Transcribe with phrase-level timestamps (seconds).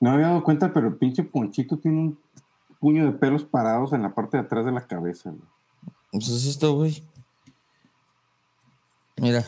[0.00, 2.18] No me había dado cuenta, pero el pinche Ponchito tiene un
[2.80, 5.30] puño de pelos parados en la parte de atrás de la cabeza.
[5.30, 5.42] güey.
[6.10, 7.04] Pues es esto, güey.
[9.18, 9.44] Mira.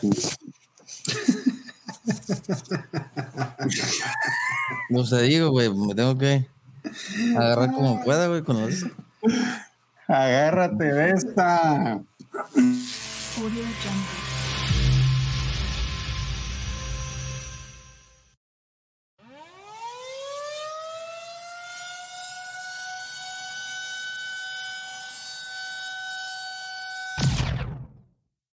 [4.89, 6.47] No te digo, güey, me tengo que
[7.35, 8.85] agarrar como pueda, güey, con los...
[10.07, 12.01] Agárrate de esta.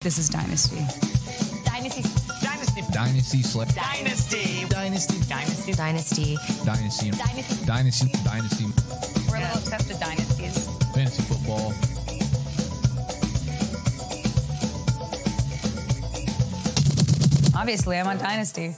[0.09, 0.77] This is Dynasty.
[1.65, 2.01] Dynasty.
[2.41, 2.81] Dynasty.
[2.91, 3.69] Dynasty Slip.
[3.75, 4.65] Dynasty.
[4.67, 5.19] Dynasty.
[5.27, 5.73] Dynasty.
[5.75, 6.35] Dynasty.
[6.65, 7.11] Dynasty.
[7.11, 7.65] Dynasty.
[7.67, 8.11] Dynasty.
[8.23, 8.65] Dynasty.
[9.29, 10.67] We're a little obsessed with dynasties.
[10.95, 11.75] Fantasy football.
[17.55, 18.73] Obviously, I'm on Dynasty.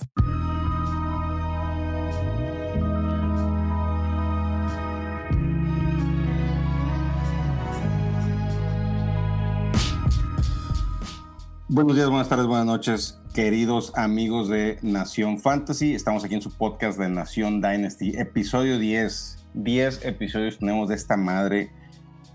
[11.73, 15.95] Buenos días, buenas tardes, buenas noches, queridos amigos de Nación Fantasy.
[15.95, 19.47] Estamos aquí en su podcast de Nación Dynasty, episodio 10.
[19.53, 21.71] 10 episodios tenemos de esta madre.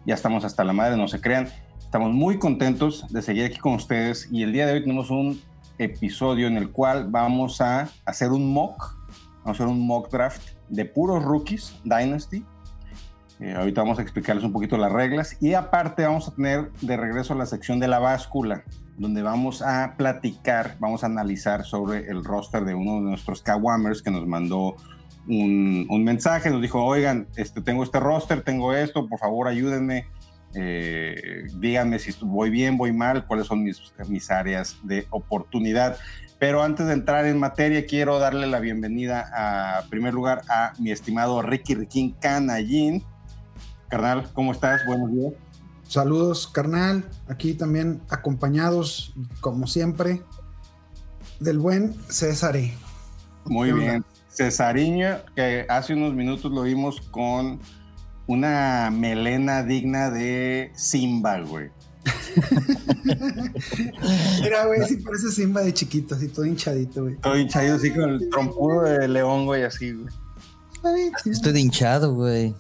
[0.06, 1.48] Ya estamos hasta la madre, no se crean.
[1.78, 5.39] Estamos muy contentos de seguir aquí con ustedes y el día de hoy tenemos un
[5.77, 8.97] episodio en el cual vamos a hacer un mock,
[9.45, 12.43] vamos a hacer un mock draft de puros rookies Dynasty.
[13.41, 16.97] Eh, ahorita vamos a explicarles un poquito las reglas y aparte vamos a tener de
[16.97, 18.65] regreso la sección de la báscula,
[18.99, 24.03] donde vamos a platicar, vamos a analizar sobre el roster de uno de nuestros Kawamers
[24.03, 24.77] que nos mandó
[25.29, 30.07] un, mensaje, nos dijo, oigan, este, tengo este roster, tengo esto, por favor ayúdenme,
[30.55, 35.99] eh, díganme si voy bien, voy mal, cuáles son mis, mis áreas de oportunidad.
[36.39, 40.73] Pero antes de entrar en materia, quiero darle la bienvenida a, en primer lugar, a
[40.79, 43.03] mi estimado Ricky Riquín Canallín.
[43.89, 44.85] Carnal, ¿cómo estás?
[44.87, 45.46] Buenos días.
[45.89, 47.09] Saludos, carnal.
[47.29, 50.22] Aquí también acompañados, como siempre,
[51.41, 52.56] del buen César.
[52.56, 52.75] E.
[53.44, 54.05] Muy bien.
[54.28, 57.61] Cesariño, que hace unos minutos lo vimos con
[58.27, 61.71] una melena digna de Simba, güey.
[64.43, 67.16] Mira, güey, sí parece Simba de chiquito, así todo hinchadito, güey.
[67.16, 70.12] Todo hinchado así con el trompudo de león, güey, así, güey.
[71.25, 72.55] Estoy de hinchado, güey.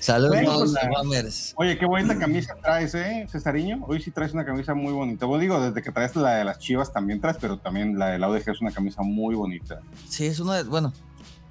[0.00, 0.64] Saludos, Bueno,
[1.08, 1.52] pues.
[1.56, 3.84] Oye, qué bonita camisa traes, ¿eh, Cesariño?
[3.86, 5.26] Hoy sí traes una camisa muy bonita.
[5.26, 8.18] Vos digo, desde que traes la de las chivas también traes, pero también la de
[8.18, 9.80] la ODG es una camisa muy bonita.
[10.08, 10.92] Sí, es una de, bueno,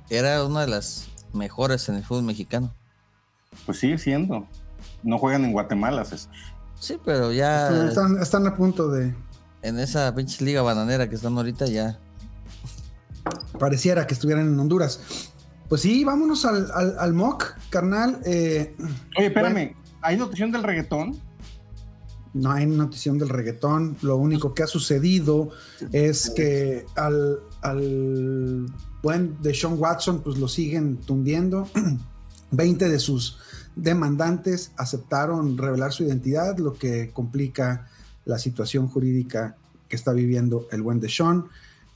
[0.09, 2.73] era una de las mejores en el fútbol mexicano.
[3.67, 4.47] Pues sigue siendo.
[5.03, 6.31] No juegan en Guatemala, César.
[6.79, 9.13] Sí, pero ya Están, están- están a punto de.
[9.61, 11.99] en esa pinche liga bananera que están ahorita ya.
[13.59, 15.33] Pareciera que estuvieran en Honduras.
[15.69, 18.19] Pues sí, vámonos al, al, al mock, carnal.
[18.25, 18.75] Eh,
[19.18, 21.30] Oye, espérame, ¿hay notición del reggaetón?
[22.34, 23.97] no hay notición del reggaetón.
[24.02, 25.50] Lo único que ha sucedido
[25.91, 28.68] es que al, al
[29.02, 31.68] buen de Sean Watson, pues lo siguen tundiendo.
[32.52, 33.38] 20 de sus
[33.75, 37.88] demandantes aceptaron revelar su identidad, lo que complica
[38.25, 39.56] la situación jurídica
[39.88, 41.46] que está viviendo el buen de Sean.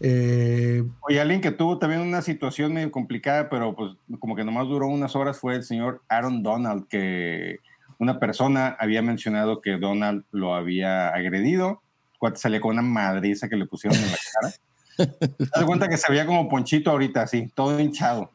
[0.05, 4.67] Eh, Oye, alguien que tuvo también una situación medio complicada, pero pues como que nomás
[4.67, 7.59] duró unas horas, fue el señor Aaron Donald, que
[7.99, 11.81] una persona había mencionado que Donald lo había agredido,
[12.19, 14.53] cuando salía con una madriza que le pusieron en la cara.
[15.17, 18.29] Te das cuenta que se veía como ponchito ahorita, así, todo hinchado.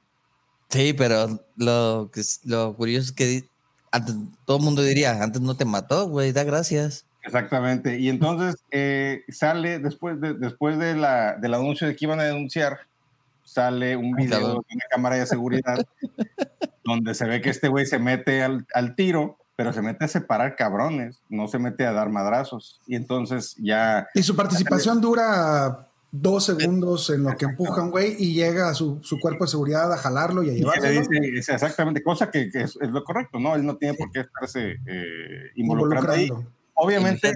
[0.70, 2.10] Sí, pero lo,
[2.44, 3.44] lo curioso es que
[3.92, 4.14] antes,
[4.46, 7.04] todo el mundo diría, antes no te mató, güey, da gracias.
[7.28, 7.98] Exactamente.
[7.98, 12.24] Y entonces eh, sale, después, de, después de la, del anuncio de que iban a
[12.24, 12.80] denunciar,
[13.44, 15.86] sale un video de una cámara de seguridad
[16.84, 20.08] donde se ve que este güey se mete al, al tiro, pero se mete a
[20.08, 22.80] separar cabrones, no se mete a dar madrazos.
[22.86, 28.16] Y entonces ya, y su participación dura dos segundos en lo que empuja un güey
[28.18, 32.30] y llega a su, su cuerpo de seguridad a jalarlo y a es exactamente, cosa
[32.30, 33.54] que, que es, es lo correcto, ¿no?
[33.54, 36.30] Él no tiene por qué estarse eh, involucrando ahí.
[36.78, 37.32] Obviamente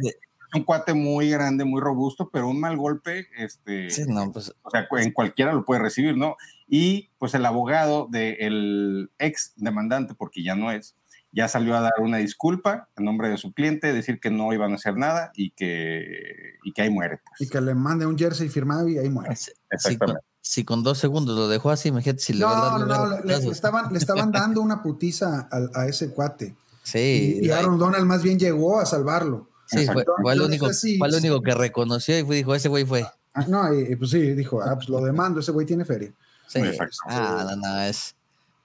[0.54, 4.70] un cuate muy grande, muy robusto, pero un mal golpe, este, Sí, no, pues o
[4.70, 6.36] sea, en cualquiera lo puede recibir, ¿no?
[6.68, 10.94] Y pues el abogado del ex demandante, porque ya no es,
[11.32, 14.72] ya salió a dar una disculpa en nombre de su cliente, decir que no iban
[14.72, 17.20] a hacer nada y que, y que ahí muere.
[17.38, 17.50] Y Pues.
[17.50, 19.34] que le mande un jersey firmado y ahí muere.
[19.36, 20.20] si, si con, Exactamente.
[20.42, 23.06] si con dos segundos lo dejó así, imagínate si le va a No, dar no,
[23.06, 26.54] no, le, le estaban, le estaban dando una putiza a, a ese cuate.
[26.82, 29.48] Sí, Y, y Aaron Donald más bien llegó a salvarlo.
[29.66, 30.04] sí, fue,
[30.36, 31.26] lo único, sí, fue lo sí.
[31.28, 33.04] único que reconoció y fue, dijo, ese güey fue.
[33.34, 36.12] Ah, no, y, y pues sí, dijo, ah, pues lo demando, ese güey tiene feria.
[36.48, 36.60] Sí.
[37.06, 38.14] Ah, no, no, es,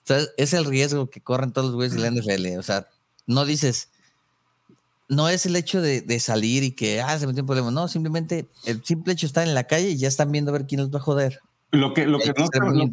[0.04, 2.58] o sea, es el riesgo que corren todos los güeyes de la NFL.
[2.60, 2.88] O sea,
[3.28, 3.90] no dices,
[5.10, 7.72] no es el hecho de, de salir y que, ah, se metió un problema.
[7.72, 10.58] No, simplemente el simple hecho de estar en la calle y ya están viendo a
[10.58, 11.40] ver quién los va a joder.
[11.72, 12.86] Lo que, lo que que no lo-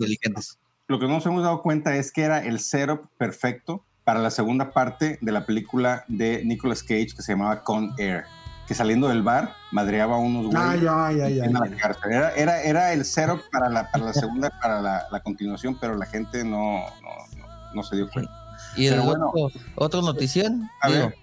[0.86, 4.30] lo que no nos hemos dado cuenta es que era el setup perfecto para la
[4.30, 8.24] segunda parte de la película de Nicolas Cage que se llamaba Con Air,
[8.68, 10.60] que saliendo del bar madreaba a unos güeyes.
[10.62, 11.44] Ah, ya, ya, ya.
[11.44, 11.76] en la ya.
[11.76, 12.12] cárcel.
[12.12, 15.96] Era, era, era el setup para la, para la segunda, para la, la continuación, pero
[15.96, 18.30] la gente no, no, no, no se dio cuenta.
[18.76, 19.30] Y el Pero bueno.
[19.34, 21.14] otro, otro notición, A digo, ver.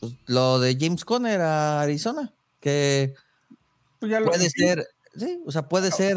[0.00, 3.14] pues, lo de James Conner a Arizona, que
[4.00, 6.16] Pues ya lo- puede ser, sí, o sea, puede ser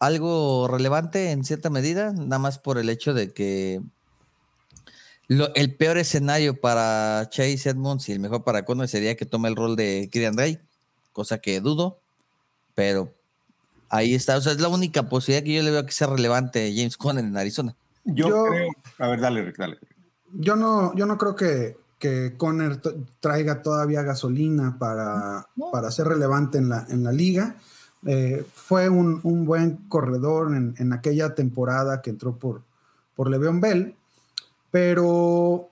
[0.00, 3.80] algo relevante en cierta medida, nada más por el hecho de que
[5.36, 9.48] lo- el peor escenario para Chase Edmonds y el mejor para Conner sería que tome
[9.48, 10.60] el rol de Kylian Drake,
[11.12, 11.98] cosa que dudo,
[12.74, 13.12] pero
[13.88, 16.72] ahí está, o sea, es la única posibilidad que yo le veo que sea relevante
[16.74, 17.74] James Conner en Arizona.
[18.04, 18.70] Yo, Yo- creo.
[18.98, 19.78] A ver, dale, Rick, dale.
[20.32, 22.80] Yo no, yo no creo que, que Conner
[23.20, 25.70] traiga todavía gasolina para, No.
[25.70, 27.56] para ser relevante en la, en la liga.
[28.06, 32.62] Eh, fue un, un buen corredor en, en aquella temporada que entró por,
[33.14, 33.94] por Le'Veon Bell,
[34.72, 35.68] pero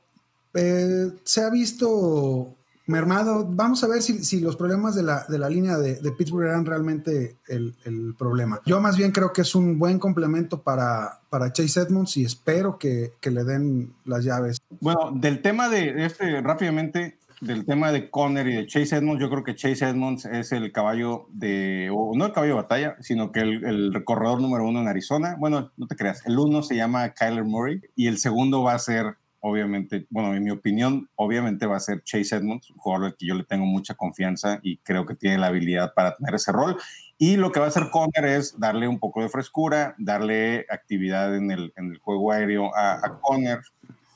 [0.54, 2.54] eh, se ha visto
[2.86, 3.46] mermado.
[3.48, 6.46] Vamos a ver si, si los problemas de la, de la línea de, de Pittsburgh
[6.46, 8.60] eran realmente el, el problema.
[8.66, 12.78] Yo más bien creo que es un buen complemento para, para Chase Edmonds y espero
[12.78, 14.58] que, que le den las llaves.
[14.80, 19.30] Bueno, del tema de este, rápidamente, del tema de Conner y de Chase Edmonds, yo
[19.30, 23.32] creo que Chase Edmonds es el caballo de, o no el caballo de batalla, sino
[23.32, 25.36] que el, el número uno en Arizona.
[25.38, 28.78] Bueno, no te creas, el uno se llama Kyler Murray y el segundo va a
[28.78, 33.16] ser, obviamente, bueno, en mi opinión, obviamente va a ser Chase Edmonds, un jugador al
[33.16, 36.52] que yo le tengo mucha confianza y creo que tiene la habilidad para tener ese
[36.52, 36.76] rol.
[37.16, 41.34] Y lo que va a hacer Conner es darle un poco de frescura, darle actividad
[41.36, 43.60] en el, en el juego aéreo a, a Conner.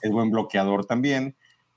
[0.02, 1.34] Es buen bloqueador también.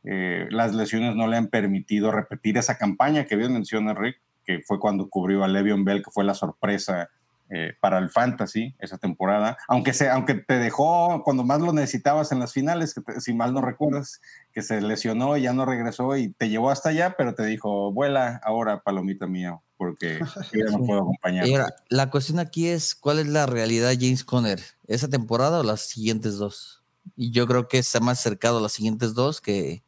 [0.10, 4.62] Eh, las lesiones no le han permitido repetir esa campaña que bien menciona Rick, que
[4.66, 7.10] fue cuando cubrió a Le'Veon Bell, que fue la sorpresa
[7.50, 9.58] eh, para el fantasy esa temporada.
[9.68, 13.34] Aunque, se, aunque te dejó cuando más lo necesitabas en las finales, que te- si
[13.34, 14.22] mal no recuerdas,
[14.54, 17.92] que se lesionó y ya no regresó y te llevó hasta allá, pero te dijo,
[17.92, 20.20] vuela ahora, palomita mía, porque
[20.54, 21.48] yo ya no puedo acompañar.
[21.48, 24.62] Y ahora, la cuestión aquí es, ¿cuál es la realidad de James Conner?
[24.88, 26.84] ¿Esa temporada o las siguientes dos?
[27.18, 29.84] Y yo creo que está más cercado a las siguientes dos que,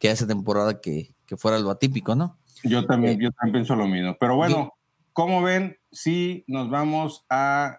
[0.00, 2.36] que esa temporada que, que fuera lo atípico, ¿no?
[2.64, 4.16] Yo también, yo también pienso lo mismo.
[4.18, 4.72] Pero bueno,
[5.12, 7.78] ¿cómo ven si nos vamos a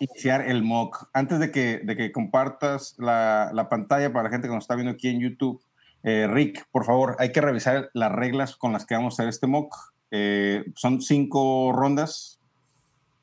[0.00, 1.08] iniciar el mock?
[1.12, 4.74] Antes de que, de que compartas la, la pantalla para la gente que nos está
[4.74, 5.62] viendo aquí en YouTube,
[6.02, 9.28] eh, Rick, por favor, hay que revisar las reglas con las que vamos a hacer
[9.28, 9.74] este mock.
[10.10, 12.38] Eh, son cinco rondas.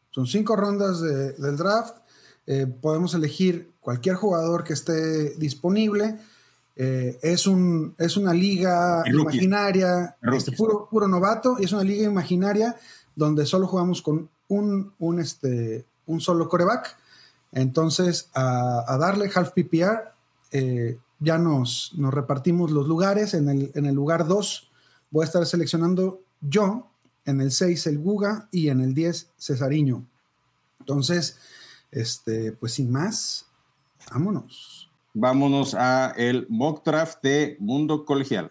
[0.10, 1.98] Son cinco rondas de- del draft.
[2.48, 6.18] Eh, podemos elegir cualquier jugador que esté disponible.
[6.76, 12.06] Eh, es, un, es una liga imaginaria, este, puro, puro novato, y es una liga
[12.06, 12.76] imaginaria
[13.16, 16.98] donde solo jugamos con un, un, este, un solo coreback.
[17.52, 20.14] Entonces, a, a darle half PPR,
[20.52, 23.34] eh, ya nos, nos repartimos los lugares.
[23.34, 24.72] En el, en el lugar 2
[25.12, 26.88] voy a estar seleccionando yo,
[27.26, 30.06] en el 6 el Guga y en el 10 Cesariño.
[30.80, 31.38] Entonces,
[31.92, 33.46] este, pues sin más,
[34.12, 34.91] vámonos.
[35.14, 38.50] Vámonos a el mock draft de Mundo Colegial.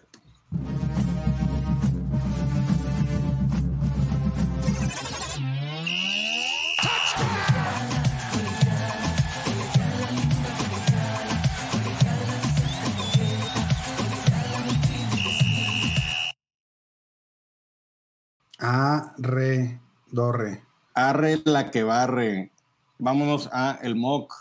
[18.59, 19.79] A, re,
[20.11, 20.63] do, re.
[20.93, 22.51] Arre la que barre.
[22.99, 24.40] Vámonos a el mock.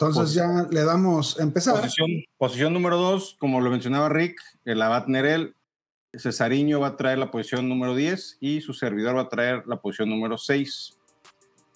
[0.00, 1.74] Entonces ya le damos empezar.
[1.76, 5.54] Posición, posición número dos, como lo mencionaba Rick, eh, la va a tener él.
[6.14, 9.80] Cesariño va a traer la posición número 10 y su servidor va a traer la
[9.80, 10.96] posición número 6.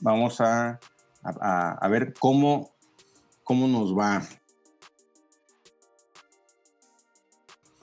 [0.00, 0.78] Vamos a, a-
[1.40, 2.74] a- a ver cómo,
[3.44, 4.22] cómo nos va.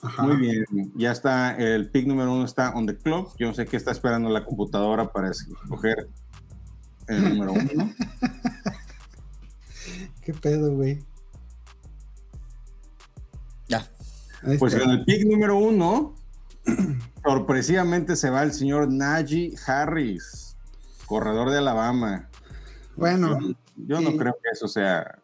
[0.02, 0.24] Ajá.
[0.24, 0.64] Muy bien,
[0.96, 3.36] ya está, el pick número uno está on the clock.
[3.38, 6.08] Yo no sé qué está esperando la computadora para escoger
[7.06, 7.92] el número uno.
[10.24, 11.02] ¿Qué pedo, güey?
[13.68, 13.86] Ya.
[14.42, 14.84] Ahí Pues está.
[14.84, 16.14] en el pick número uno,
[17.24, 20.56] sorpresivamente se va el señor Najee Harris,
[21.06, 22.28] corredor de Alabama.
[22.96, 23.38] Bueno,
[23.76, 25.18] Yo no y- creo que eso sea.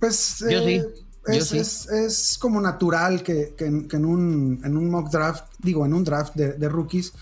[0.00, 0.84] pues Yo eh,
[1.26, 1.58] es, sí.
[1.58, 5.84] es- es como natural que, que en, que en un, en un mock draft, digo,
[5.84, 7.12] en un draft de, de rookies,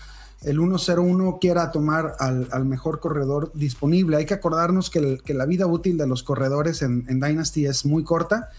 [0.43, 4.17] el 101 quiera tomar al, al mejor corredor disponible.
[4.17, 7.65] Hay que acordarnos que, el- que la vida útil de los corredores en, en Dynasty
[7.65, 8.49] es muy corta.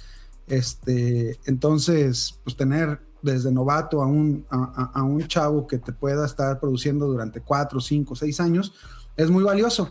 [0.46, 6.24] Este, entonces, pues tener desde novato a un, a, a- un chavo que te pueda
[6.24, 8.74] estar produciendo durante 4, 5, 6 años
[9.16, 9.90] es muy valioso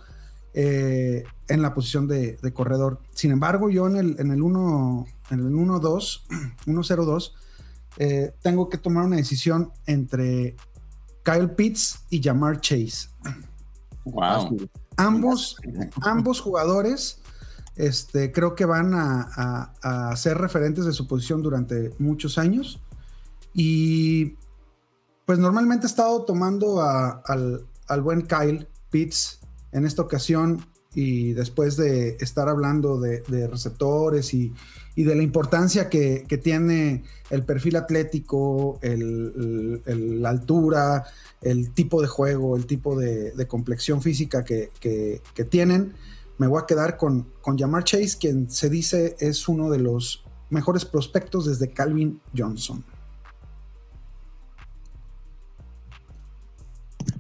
[0.54, 3.00] eh, en la posición de, de corredor.
[3.14, 6.22] Sin embargo, yo en el, en el 1, en el 1-2,
[6.66, 7.32] 1-0-2,
[8.00, 10.56] eh, tengo que tomar una decisión entre
[11.30, 13.10] Kyle Pitts y Jamar Chase.
[14.06, 14.58] Wow.
[14.96, 15.58] Ambos,
[16.02, 17.20] ambos jugadores
[17.76, 19.28] este, creo que van a,
[19.84, 22.80] a- a ser referentes de su posición durante muchos años.
[23.54, 24.36] Y
[25.26, 29.40] pues normalmente he estado tomando a- al, al buen Kyle Pitts
[29.74, 30.66] en esta ocasión
[31.00, 34.52] y después de estar hablando de, receptores y,
[34.96, 41.06] y de la importancia que, que tiene el perfil atlético, la altura,
[41.42, 45.94] el tipo de juego, el tipo de, de complexión física que, que- que tienen,
[46.40, 50.24] me voy a quedar con, con Jamar Chase, quien se dice es uno de los
[50.50, 52.84] mejores prospectos desde Calvin Johnson.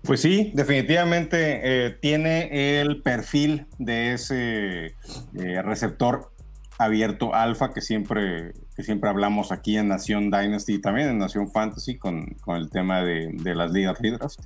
[0.07, 6.31] Pues sí, definitivamente eh, tiene el perfil de ese eh, receptor
[6.77, 11.51] abierto alfa que siempre, que siempre hablamos aquí en Nación Dynasty y también en Nación
[11.51, 14.39] Fantasy con, con el tema de, de las ligas redraft.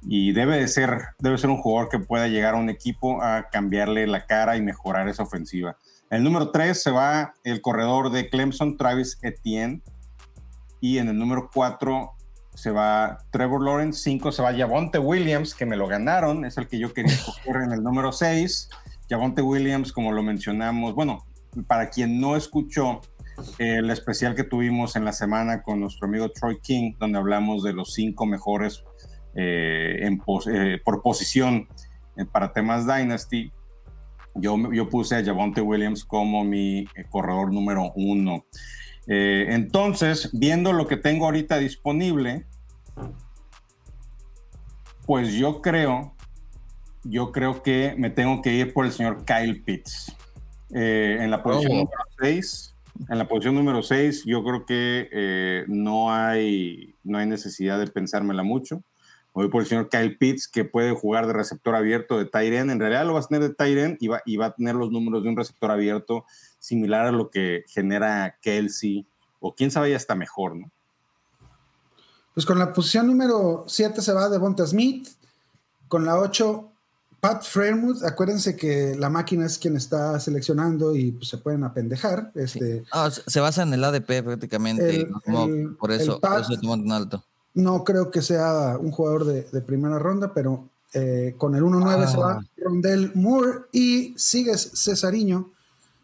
[0.00, 3.50] Y debe de ser, debe ser un jugador que pueda llegar a un equipo a
[3.50, 5.76] cambiarle la cara y mejorar esa ofensiva.
[6.08, 9.82] El número 3 se va el corredor de Clemson, Travis Etienne.
[10.80, 12.12] Y en el número 4
[12.58, 16.66] se va Trevor Lawrence, 5 se va Javonte Williams, que me lo ganaron, es el
[16.66, 18.68] que yo quería escoger en el número 6.
[19.08, 21.24] Javonte Williams, como lo mencionamos, bueno,
[21.66, 23.00] para quien no escuchó
[23.58, 27.72] el especial que tuvimos en la semana con nuestro amigo Troy King, donde hablamos de
[27.72, 28.82] los cinco mejores
[29.36, 31.68] eh, en pos- eh, por posición
[32.16, 33.52] eh, para temas Dynasty,
[34.34, 38.44] yo, yo puse a Javonte Williams como mi eh, corredor número uno.
[39.08, 42.46] Eh, entonces, viendo lo que tengo ahorita disponible,
[45.06, 46.14] pues yo creo,
[47.04, 50.14] yo creo que me tengo que ir por el señor Kyle Pitts.
[50.74, 51.76] Eh, en la posición Oh.
[51.76, 52.74] número 6,
[53.08, 57.86] en la posición número 6, yo creo que eh, no, hay, no hay necesidad de
[57.86, 58.82] pensármela mucho.
[59.32, 62.70] Voy por el señor Kyle Pitts, que puede jugar de receptor abierto de Tyren.
[62.70, 64.90] En realidad lo va a tener de Tyren y va, y va a tener los
[64.90, 66.26] números de un receptor abierto
[66.58, 69.06] similar a lo que genera Kelsey,
[69.40, 70.70] o quién sabe, ya está mejor, ¿no?
[72.34, 75.08] Pues con la posición número 7 se va Devonta Smith,
[75.88, 76.70] con la 8
[77.20, 82.30] Pat Fairmouth, acuérdense que la máquina es quien está seleccionando y pues, se pueden apendejar.
[82.36, 85.00] Este, Ah, se basa en el ADP prácticamente.
[85.00, 87.24] El- como el- por eso, Pat- por eso toman tan alto.
[87.54, 92.06] No creo que sea un jugador de, de primera ronda, pero eh, con el 1-9
[92.06, 92.40] se va Ah.
[92.58, 95.50] Rondell Moore y sigues Cesariño.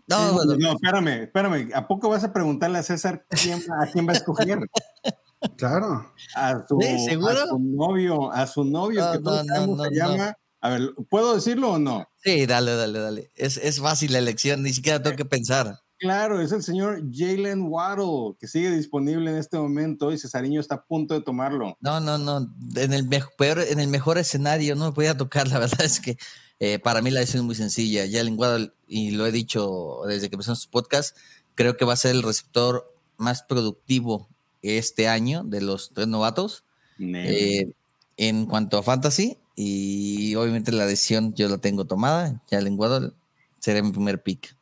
[0.06, 1.70] No, bueno, No, espérame, espérame.
[1.74, 4.58] ¿A poco vas a preguntarle a César quién, a quién va a escoger?
[5.58, 6.10] Claro.
[6.36, 7.04] A su, ¿Sí?
[7.04, 7.28] ¿Seguro?
[7.42, 9.96] a su novio, a su novio, No, que todos no, no, sabemos no, se no.
[9.96, 10.34] llama.
[10.62, 12.08] A ver, ¿puedo decirlo o no?
[12.16, 13.30] sí, dale, dale, dale.
[13.34, 15.76] Es, es fácil la elección, ni siquiera tengo que pensar.
[15.98, 20.76] Claro, es el señor Jalen Waddle, que sigue disponible en este momento y Cesariño está
[20.76, 21.76] a punto de tomarlo.
[21.80, 22.46] No, no, no.
[22.76, 23.06] En el,
[23.36, 25.46] peor, en el mejor escenario no me podía tocar.
[25.48, 26.16] La verdad es que
[26.60, 28.06] eh, para mí la decisión es muy sencilla.
[28.06, 31.16] Ya el Waddle, y lo he dicho desde que empezamos su podcast,
[31.54, 34.28] creo que va a ser el receptor más productivo
[34.62, 36.64] este año de los tres novatos
[36.98, 37.72] eh,
[38.16, 39.38] en cuanto a fantasy.
[39.56, 42.42] Y obviamente la decisión yo la tengo tomada.
[42.50, 43.12] Ya el Waddle
[43.58, 44.56] será mi primer pick.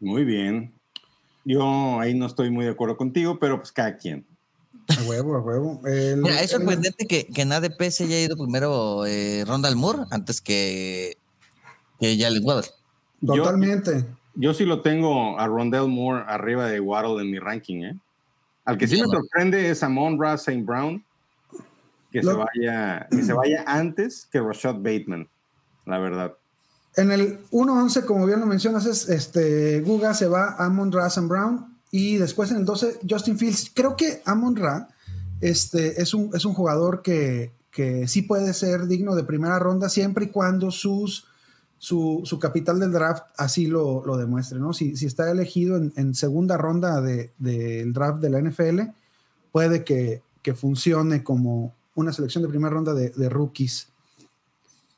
[0.00, 0.72] Muy bien.
[1.44, 4.26] Yo ahí no estoy muy de acuerdo contigo, pero pues cada quien.
[4.88, 5.80] A huevo, a huevo.
[5.86, 9.76] El- Mira, es el- sorprendente que, que en ADP se haya ido primero eh, Rondal
[9.76, 11.16] Moore antes que,
[12.00, 12.68] que Jalen Waddle.
[13.24, 14.04] Totalmente.
[14.34, 17.98] Yo sí lo tengo a Rondell Moore arriba de Waddle en mi ranking, ¿eh?
[18.64, 20.62] Al que sí Yo me sorprende es Amon Ra St.
[20.62, 21.04] Brown,
[22.10, 25.28] que se, vaya, que se vaya antes que Rashad Bateman,
[25.86, 26.34] la verdad.
[26.96, 31.28] En el 1-11, como bien lo mencionas, es este Guga se va Amon Ra Sam
[31.28, 33.70] Brown y después en el 12 Justin Fields.
[33.72, 34.88] Creo que Amon Ra
[35.40, 39.88] este, es, un, es un jugador que, que sí puede ser digno de primera ronda
[39.88, 41.26] siempre y cuando sus,
[41.78, 44.58] su, su capital del draft así lo, lo demuestre.
[44.58, 44.72] ¿no?
[44.72, 48.80] Si, si está elegido en, en segunda ronda de- del draft de la NFL,
[49.52, 53.86] puede que, que funcione como una selección de primera ronda de, de rookies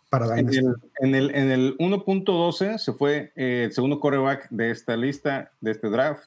[0.08, 0.58] para En Dynasty.
[0.58, 5.50] el, en el, en el 1.12 se fue eh, el segundo quarterback de esta lista,
[5.60, 6.24] de este draft,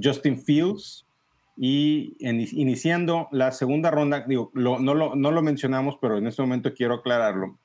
[0.00, 1.06] Justin Fields.
[1.56, 6.72] Y iniciando la segunda ronda, digo, no, lo, no lo mencionamos, pero en este momento
[6.74, 7.58] quiero aclararlo.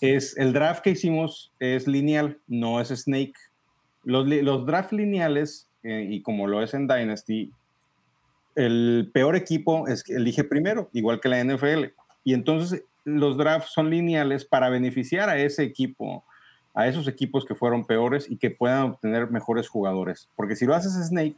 [0.00, 3.34] Es el draft que hicimos es lineal, no es Snake.
[4.04, 7.50] Los, los draft lineales, eh, y como lo es en Dynasty,
[8.54, 11.86] el peor equipo es elige primero, igual que la NFL.
[12.24, 16.24] Y entonces los drafts son lineales para beneficiar a ese equipo,
[16.76, 20.28] a esos equipos que fueron peores y que puedan obtener mejores jugadores.
[20.36, 21.36] Porque si lo haces Snake,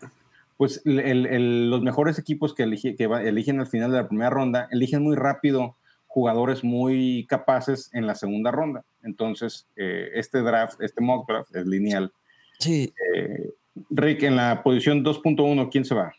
[0.59, 3.99] pues el- el- el- los mejores equipos que, elige- que va- eligen al final de
[3.99, 5.77] la primera ronda, eligen muy rápido
[6.09, 8.85] jugadores muy capaces en la segunda ronda.
[9.03, 12.13] Entonces, eh, este draft, este mock draft es lineal.
[12.59, 13.55] Sí, Eh,
[13.91, 16.13] Rick, en la posición 2.1, ¿quién se va?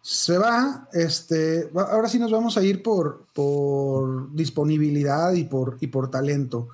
[0.00, 5.86] Se va, este, ahora sí nos vamos a ir por, por disponibilidad y por, y
[5.86, 6.70] por talento.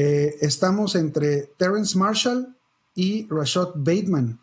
[0.00, 2.54] Eh, estamos entre Terrence Marshall
[2.94, 4.38] y Rashad Bateman,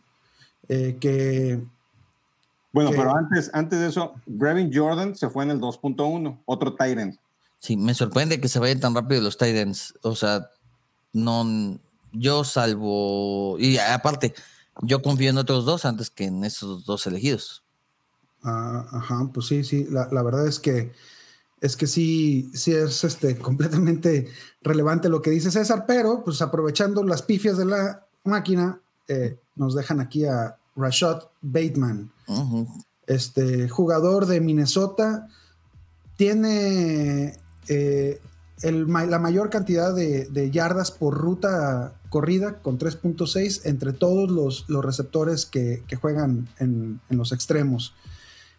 [0.68, 1.64] eh, que
[2.74, 6.76] Bueno, que- pero antes, antes de eso, Brevin Jordan se fue en el 2.1, otro
[6.76, 7.16] Tyrant.
[7.60, 9.94] sí, me sorprende que se vayan tan rápido los Titans.
[10.02, 10.50] O sea,
[11.14, 11.80] no,
[12.12, 14.34] yo salvo, y aparte,
[14.82, 17.64] yo confío en otros dos antes que en esos dos elegidos.
[18.44, 20.92] Ah, ajá, pues sí, sí, la, la verdad es que
[21.62, 24.28] es que sí, sí es este, completamente
[24.62, 29.76] relevante lo que dice César, pero pues aprovechando las pifias de la máquina, eh, nos
[29.76, 32.12] dejan aquí a Rashad Bateman,
[33.08, 35.28] este jugador de Minnesota,
[36.18, 38.20] tiene eh,
[38.62, 44.66] el la mayor cantidad de, de yardas por ruta corrida con 3.6 entre todos los,
[44.68, 47.94] los receptores que, que juegan en, en los extremos.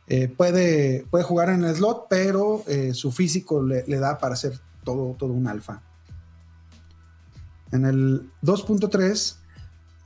[0.08, 4.36] Eh, puede, puede jugar en el slot, pero eh, su físico le, le da para
[4.36, 4.52] ser
[4.84, 5.82] todo, todo un alfa.
[7.72, 9.36] En el 2.3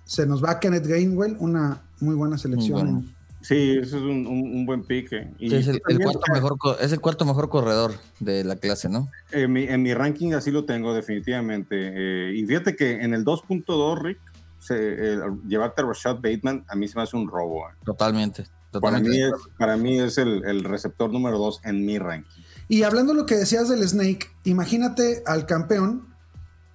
[0.04, 2.82] se nos va Kenneth Gainwell, una muy buena selección.
[2.82, 3.14] Muy bueno.
[3.42, 5.30] Sí, ese es un, un- un buen pique.
[5.38, 9.08] Y es, el, cuarto mejor, es el cuarto mejor corredor de la clase, ¿no?
[9.32, 11.74] En mi, en mi ranking así lo tengo definitivamente.
[11.78, 14.18] Eh, y fíjate que en el 2.2, Rick,
[14.58, 17.66] se, eh, llevarte a Rashad Bateman a mí se me hace un robo.
[17.68, 17.72] eh.
[17.84, 18.44] Totalmente.
[18.80, 22.42] Para mí es, para mí es el, el receptor número 2 en mi ranking.
[22.68, 26.06] Y hablando de lo que decías del Snake, imagínate al campeón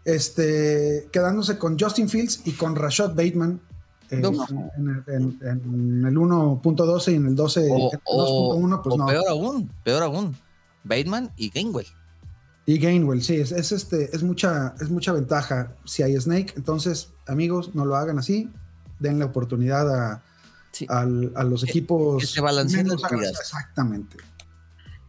[0.03, 3.61] este, quedándose con Justin Fields y con Rashad Bateman
[4.11, 4.29] eh, No.
[4.77, 8.93] en, el- en- en el 1.12 y en el 12, O, el o- 2.1, pues
[8.93, 9.05] o no.
[9.07, 10.35] peor aún, peor aún.
[10.83, 11.87] Bateman y Gainwell.
[12.67, 16.53] Y Gainwell, sí, es, es, este, es, mucha, es mucha ventaja si hay Snake.
[16.55, 18.51] Entonces, amigos, no lo hagan así.
[18.99, 20.23] Den la oportunidad a,
[20.75, 20.85] Sí.
[20.89, 22.21] al- a los Que- equipos.
[22.21, 22.87] que se balanceen.
[22.91, 24.17] Exactamente.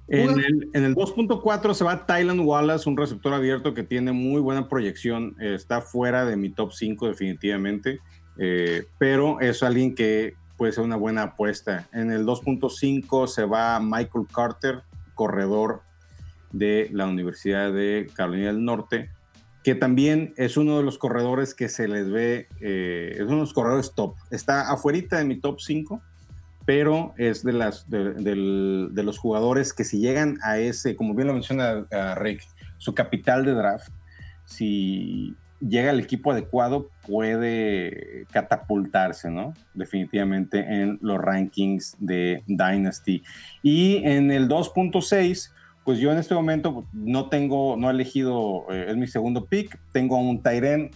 [0.08, 4.40] En el, en el 2.4 se va Tylan Wallace, un receptor abierto que tiene muy
[4.40, 5.34] buena proyección.
[5.40, 7.98] Eh, está fuera de mi top 5 definitivamente,
[8.38, 11.88] eh, pero es alguien que puede ser una buena apuesta.
[11.92, 14.82] En el 2.5 se va Michael Carter,
[15.14, 15.82] corredor
[16.52, 19.10] de la Universidad de Carolina del Norte,
[19.66, 23.40] que también es uno de los corredores que se les ve, eh, es uno de
[23.40, 24.14] los corredores top.
[24.30, 26.00] Está afuerita de mi top 5,
[26.64, 28.06] pero es de, las, de,
[29.02, 32.42] los jugadores que si llegan a ese, como bien lo menciona uh, Rick,
[32.78, 33.88] su capital de draft,
[34.44, 39.52] si llega al equipo adecuado, puede catapultarse, ¿no?
[39.74, 43.24] Definitivamente en los rankings de Dynasty.
[43.64, 45.50] Y en el 2.6,
[45.86, 49.78] pues yo en este momento no tengo, no he elegido, eh, es mi segundo pick,
[49.92, 50.90] tengo un Tyren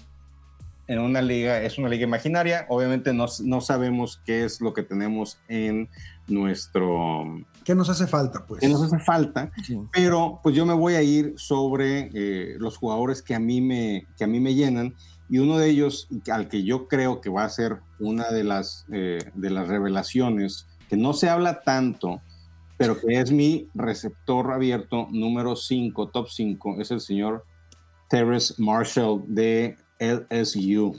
[0.88, 4.82] en una liga, es una liga imaginaria, obviamente no, no sabemos qué es lo que
[4.82, 5.88] tenemos en
[6.26, 7.22] nuestro,
[7.64, 8.60] ¿Qué nos hace falta, pues?
[8.60, 9.78] qué nos hace falta, Sí.
[9.92, 14.08] pero pues yo me voy a ir sobre eh, los jugadores que a, mí me,
[14.18, 14.96] que a mí me llenan
[15.28, 18.86] y uno de ellos al que yo creo que va a ser una de las,
[18.90, 22.20] eh, de las revelaciones que no se habla tanto,
[22.80, 27.44] pero que es mi receptor abierto número 5, top 5, es el señor
[28.08, 30.98] Terrence Marshall de LSU.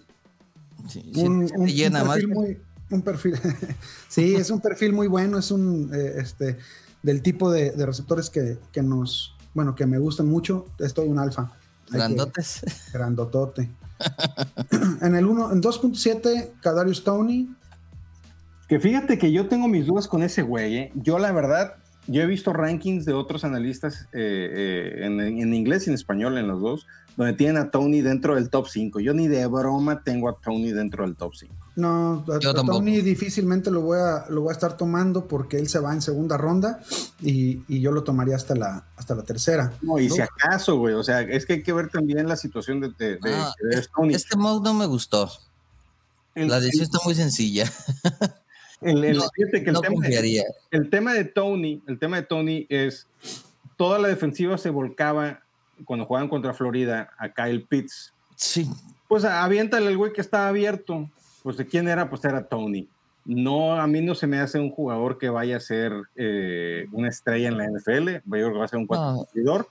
[0.87, 2.19] Sí, un- llena un más.
[2.27, 2.59] muy,
[2.91, 3.33] un perfil,
[4.09, 6.59] sí, es un perfil muy bueno, es un, eh, este,
[7.01, 11.07] del tipo de, de receptores que, que nos, bueno, que me gustan mucho, es todo
[11.07, 11.51] un alfa.
[11.89, 12.61] Que- Grandotes.
[12.93, 13.71] grandotote.
[15.01, 17.49] en el 1, en 2.7, Kadarius Tony,
[18.71, 20.77] Que fíjate que yo tengo mis dudas con ese güey.
[20.77, 20.91] ¿eh?
[20.95, 21.73] Yo, la verdad,
[22.07, 24.49] yo he visto rankings de otros analistas eh,
[25.03, 28.35] eh, en, en inglés y en español, en los dos, donde tienen a Tony dentro
[28.35, 29.01] del top 5.
[29.01, 31.53] Yo ni de broma tengo a Tony dentro del top 5.
[31.75, 32.77] no, a- Yo a tampoco.
[32.77, 36.01] Tony difícilmente lo voy, a, lo voy a estar tomando porque él se va en
[36.01, 36.79] segunda ronda
[37.21, 39.73] y, y yo lo tomaría hasta la, hasta la tercera.
[39.81, 42.79] No, y si acaso, güey, o sea, es que hay que ver también la situación
[42.79, 44.13] de, de, de- Ah, de Tony.
[44.13, 45.29] Este mod no me gustó.
[46.35, 47.69] El- La decisión está muy sencilla.
[48.81, 50.43] El, el- No, fíjate que el no tema, confiaría.
[50.71, 53.07] el tema de Tony, el tema de Tony es
[53.77, 55.41] toda la defensiva se volcaba
[55.85, 58.13] cuando jugaban contra Florida a Kyle Pitts.
[58.35, 58.67] Sí,
[59.07, 61.09] Pues aviéntale el güey que estaba abierto.
[61.43, 62.87] Pues de quién era, pues era Tony.
[63.25, 67.09] No, a mí no se me hace un jugador que vaya a ser eh, una
[67.09, 68.09] estrella en la NFL.
[68.13, 69.17] Yo creo que va a ser un cuatro No.
[69.17, 69.67] competidor.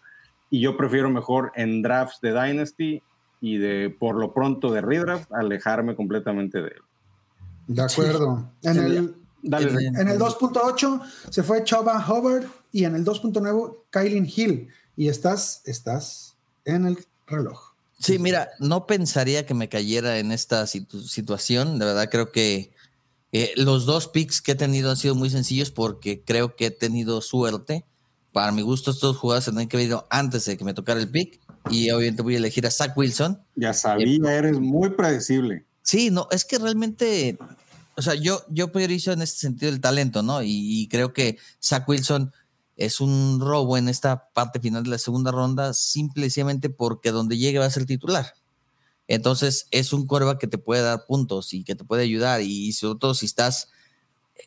[0.51, 3.03] Y yo prefiero mejor en drafts de Dynasty
[3.41, 6.83] y de por lo pronto de redraft alejarme completamente de él.
[7.75, 8.53] De acuerdo.
[8.63, 9.99] En Sí, el, Dale, En- Rick.
[9.99, 14.69] en el 2.8 se fue Choba Hubbard y en el 2.9 Kylie Hill.
[14.97, 17.59] Y estás, estás en el reloj.
[17.99, 21.79] Sí, mira, no pensaría que me cayera en esta situ- situación.
[21.79, 22.73] De verdad, creo que
[23.33, 26.71] eh, los dos picks que he tenido han sido muy sencillos porque creo que he
[26.71, 27.85] tenido suerte.
[28.33, 31.01] Para mi gusto, estos jugadores se tendrían que haber ido antes de que me tocara
[31.01, 31.41] el pick.
[31.71, 33.41] Y obviamente voy a elegir a Zach Wilson.
[33.55, 35.65] Ya sabía, eres muy predecible.
[35.83, 37.39] Sí, no, es que realmente,
[37.97, 40.43] o sea, yo, yo priorizo en este sentido el talento, ¿no?
[40.43, 42.33] Y, creo que Zach Wilson
[42.77, 47.59] es un robo en esta parte final de la segunda ronda, simplemente porque donde llegue
[47.59, 48.35] va a ser titular.
[49.09, 52.43] Entonces, es un coreback que te puede dar puntos y que te puede ayudar.
[52.43, 53.69] Y sobre todo si estás,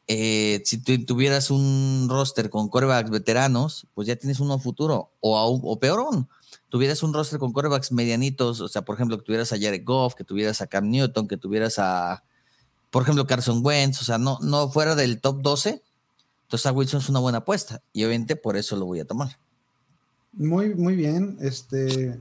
[0.08, 5.12] eh, si tuvieras un roster con corebacks veteranos, pues ya tienes uno futuro.
[5.20, 6.30] O, o peor aún,
[6.70, 10.16] tuvieras un roster con corebacks medianitos, o sea, por ejemplo, que tuvieras a Jared Goff,
[10.16, 12.24] que tuvieras a Cam Newton, que tuvieras a,
[12.92, 15.82] por ejemplo, Carson Wentz, o sea, no, no fuera del top 12,
[16.44, 17.82] entonces a Wilson es una buena apuesta.
[17.94, 19.38] Y obviamente por eso lo voy a tomar.
[20.34, 21.38] Muy, muy bien.
[21.42, 22.20] Este,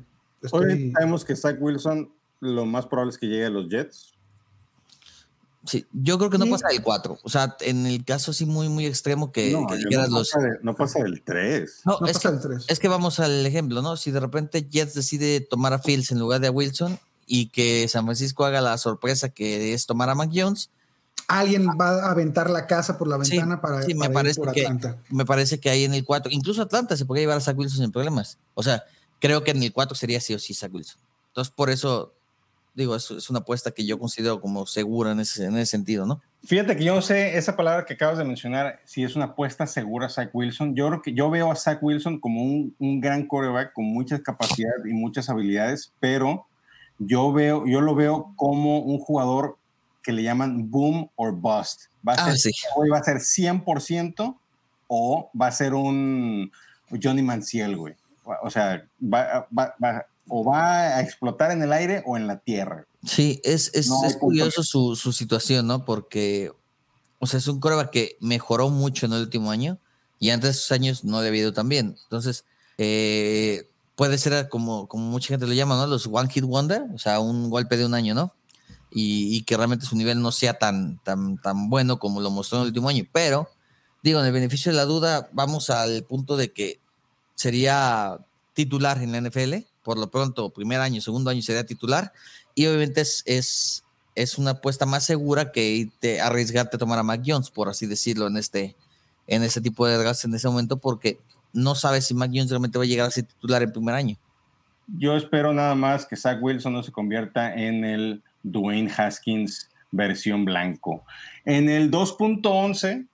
[0.51, 4.12] Hoy sabemos que Zach Wilson lo más probable es que llegue a los Jets.
[5.64, 6.51] Sí, yo creo que no Sí.
[6.51, 7.18] pasa del 4.
[7.22, 10.31] O sea, en el caso así muy, muy extremo que, no, que no dijeras los...
[10.31, 11.81] pasa de- no pasa del 3.
[11.85, 12.64] No, no es, pasa que, el 3.
[12.68, 13.96] es que vamos al ejemplo, ¿no?
[13.96, 17.87] Si de repente Jets decide tomar a Fields en lugar de a Wilson y que
[17.88, 20.70] San Francisco haga la sorpresa que es tomar a Mac Jones,
[21.29, 24.14] Alguien va a aventar la casa por la Sí, ventana para, sí, me para ir
[24.14, 24.96] parece por que- Atlanta.
[25.09, 27.79] me parece que ahí en el 4, incluso Atlanta se podría llevar a Zach Wilson
[27.79, 28.38] sin problemas.
[28.55, 28.83] O sea,
[29.20, 31.01] creo que en el 4 sería sí o sí Zach Wilson.
[31.29, 32.12] Entonces, por eso,
[32.74, 36.06] digo, es, es una apuesta que yo considero como segura en ese, en ese sentido,
[36.06, 36.20] ¿no?
[36.44, 39.66] Fíjate que yo no sé esa palabra que acabas de mencionar, si es una apuesta
[39.66, 40.74] segura a Zach Wilson.
[40.74, 44.20] Yo creo que yo veo a Zach Wilson como un, un gran quarterback con muchas
[44.20, 46.46] capacidades y muchas habilidades, pero
[46.98, 49.56] yo veo, yo lo veo como un jugador
[50.02, 51.82] que le llaman boom or bust.
[52.06, 52.50] Va a Ah, ser, sí.
[52.74, 54.37] hoy va a ser 100%
[54.88, 56.50] o va a ser un
[57.02, 57.94] Johnny Manciel, güey.
[58.42, 62.38] O sea, va, va- va- o va a explotar en el aire o en la
[62.38, 62.87] tierra.
[63.05, 65.85] Sí, es, es, No es curioso su, su situación, ¿no?
[65.85, 66.51] Porque,
[67.18, 69.79] o sea, es un coreback que mejoró mucho en el último año
[70.18, 71.97] y antes de esos años no le había ido tan bien.
[72.05, 72.47] Entonces,
[72.79, 75.87] eh, puede ser como, como mucha gente lo llama, ¿no?
[75.87, 78.33] Los One Hit Wonder, o sea, un golpe de un año, ¿no?
[78.90, 82.57] Y, y que realmente su nivel no sea tan, tan, tan bueno como lo mostró
[82.57, 83.05] en el último año.
[83.12, 83.51] Pero,
[84.03, 86.81] digo, en el beneficio de la duda, vamos al punto de que
[87.35, 88.18] sería
[88.55, 89.71] titular en la NFL.
[89.83, 92.12] Por lo pronto, primer año, segundo año sería titular.
[92.55, 97.03] Y obviamente es, es, es una apuesta más segura que irte, arriesgarte a tomar a
[97.03, 97.23] Mac
[97.55, 98.77] por así decirlo, en este,
[99.27, 101.18] en este tipo de desgaste en ese momento, porque
[101.53, 104.16] no sabes si Mac realmente va a llegar a ser titular en primer año.
[104.99, 110.45] Yo espero nada más que Zach Wilson no se convierta en el Dwayne Haskins versión
[110.45, 111.05] blanco.
[111.45, 113.07] En el 2.11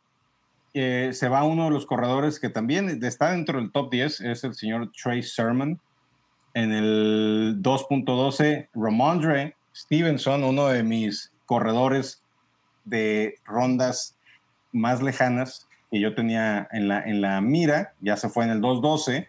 [0.74, 4.44] eh, se va uno de los corredores que también está dentro del top 10, es
[4.44, 5.78] el señor Trey Sermon.
[6.54, 12.22] En el 2.12, Ramondre Stevenson, uno de mis corredores
[12.84, 14.16] de rondas
[14.72, 18.61] más lejanas que yo tenía en la, en la mira, ya se fue en el
[18.61, 19.26] 2.12.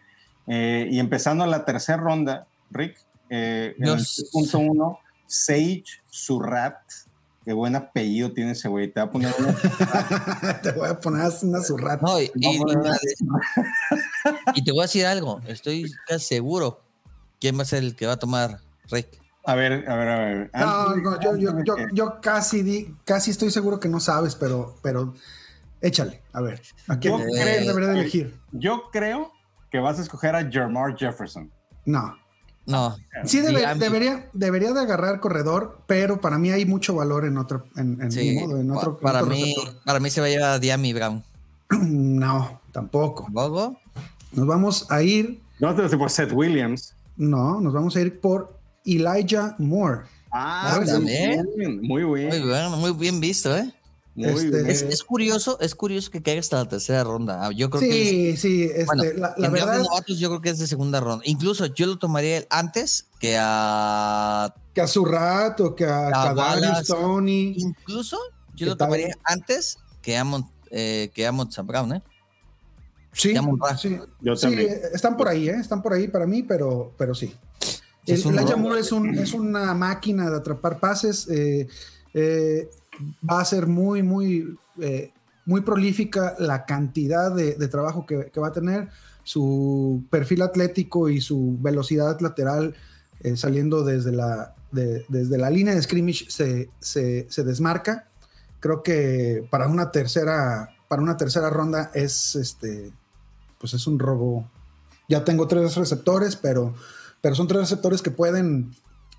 [0.48, 2.98] Eh, y empezando la tercera ronda, Rick,
[3.30, 4.26] eh, en el Dios.
[4.34, 6.80] 3.1, Sage Surrat.
[7.46, 8.92] Qué buen apellido tiene ese güey.
[8.92, 9.56] Te va a poner uno.
[10.64, 12.06] Te voy a poner una zurrata.
[12.06, 12.30] No, y,
[14.64, 16.89] te voy a decir algo, estoy casi seguro
[17.40, 18.60] quién va a ser el que va a tomar
[18.92, 19.20] Rick.
[19.46, 20.52] A ver, a ver, a ver.
[20.54, 24.76] No, no, yo, yo, yo, yo casi, di- casi estoy seguro que no sabes, pero,
[24.84, 25.14] pero
[25.82, 26.22] échale.
[26.34, 28.40] A ver, ¿a quién, creo debería de elegir?
[28.52, 29.32] Yo creo
[29.72, 31.52] que vas a escoger a Jermar Jefferson.
[31.86, 32.16] No.
[32.66, 37.38] No, Sí, debe- debería, debería de agarrar corredor, pero para mí hay mucho valor en
[37.40, 39.84] otro, en, en sí, modo, en en para, otro mí, receptor.
[39.84, 41.24] para mí se va a llevar a Diami Brown.
[41.72, 43.24] No, tampoco.
[43.24, 43.80] ¿Tampoco?
[44.34, 46.94] Nos vamos a ir, No te por Seth Williams.
[47.20, 50.06] No, nos vamos a ir por Elijah Moore.
[50.32, 51.48] Ah, muy también.
[51.56, 52.30] bien, muy bien.
[52.30, 53.72] Muy bien, muy bien visto, ¿eh?
[54.16, 54.70] Este.
[54.72, 57.40] Es, es curioso, es curioso que caiga hasta la tercera ronda.
[57.46, 60.50] Ah, Yo creo que Sí, sí, este, Bueno, la, la verdad novatos yo creo que
[60.50, 61.24] es de segunda ronda.
[61.26, 66.92] Incluso yo lo tomaría antes que a que a Surrat o que a, A Wallace.
[66.92, 67.54] Tony.
[67.58, 68.18] incluso
[68.56, 68.88] yo ¿Qué lo tal?
[68.90, 72.04] tomaría antes que Amon, eh, que Sam Brown, ¿eh?
[73.12, 73.34] Sí,
[73.78, 74.56] sí, Yo sí,
[74.94, 75.56] están por ahí, ¿eh?
[75.60, 77.34] Están por ahí para mí, pero, pero sí.
[78.06, 78.56] Es El, Elijah.
[78.56, 81.28] Moore es, un- es una máquina de atrapar pases.
[81.30, 81.68] eh,
[82.14, 82.70] eh,
[83.30, 85.12] va a ser muy, muy, eh,
[85.46, 88.90] muy prolífica la cantidad de, de trabajo que, que va a tener.
[89.24, 92.76] Su perfil atlético y su velocidad lateral
[93.22, 98.08] eh, saliendo desde la, de- desde la línea de scrimmage se, se- se desmarca.
[98.60, 102.92] Creo que para una tercera, para una tercera ronda es este,
[103.60, 104.50] pues es un robo.
[105.08, 106.74] Ya tengo tres receptores, pero,
[107.22, 108.72] pero son tres receptores que pueden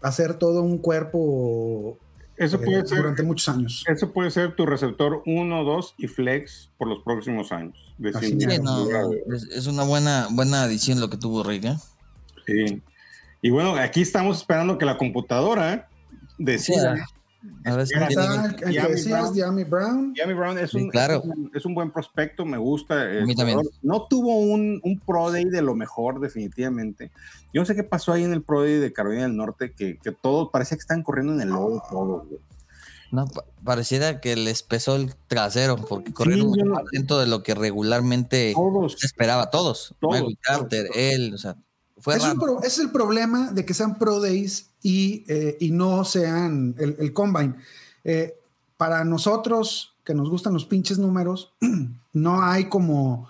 [0.02, 1.98] hacer todo un cuerpo
[2.36, 2.98] Eso eh, puede ser.
[2.98, 3.84] durante muchos años.
[3.86, 7.76] Eso puede ser tu receptor 1, 2 y flex por los próximos años.
[7.98, 8.28] De Así.
[8.28, 11.76] Sí, no, no, es, es una buena, buena adición lo que tuvo Rick, ¿eh?
[12.46, 12.82] Sí.
[13.42, 15.88] Y bueno, aquí estamos esperando que la computadora
[16.38, 17.06] decida.
[17.64, 19.34] A ver si Espera, tiene- Está el, el que Diami decías, Brown.
[19.34, 20.14] Diami Brown.
[20.16, 21.16] Jamie Brown es Sí, un, claro.
[21.18, 23.02] es, un, es un buen prospecto, me gusta.
[23.02, 23.60] A mí también.
[23.82, 27.10] No tuvo un, un Pro Day de lo mejor, definitivamente.
[27.54, 29.98] Yo no sé qué pasó ahí en el Pro Day de Carolina del Norte, que,
[29.98, 32.28] que todos parecía que estaban corriendo en el lodo todos.
[32.28, 32.40] güey.
[33.12, 37.26] No, pa- pareciera que les pesó el trasero porque corrieron yo no- más lento de
[37.26, 39.02] lo que regularmente Todos.
[39.02, 39.94] esperaba todos.
[40.00, 40.96] Todos, Michael Carter, todos.
[40.96, 41.56] él, o sea,
[42.00, 46.04] fue Es, pro- es el problema de que sean Pro Days y, eh, y no
[46.04, 47.54] sean el, el Combine.
[48.04, 48.34] Eh,
[48.76, 51.52] para nosotros, que nos gustan los pinches números,
[52.12, 53.28] no hay como,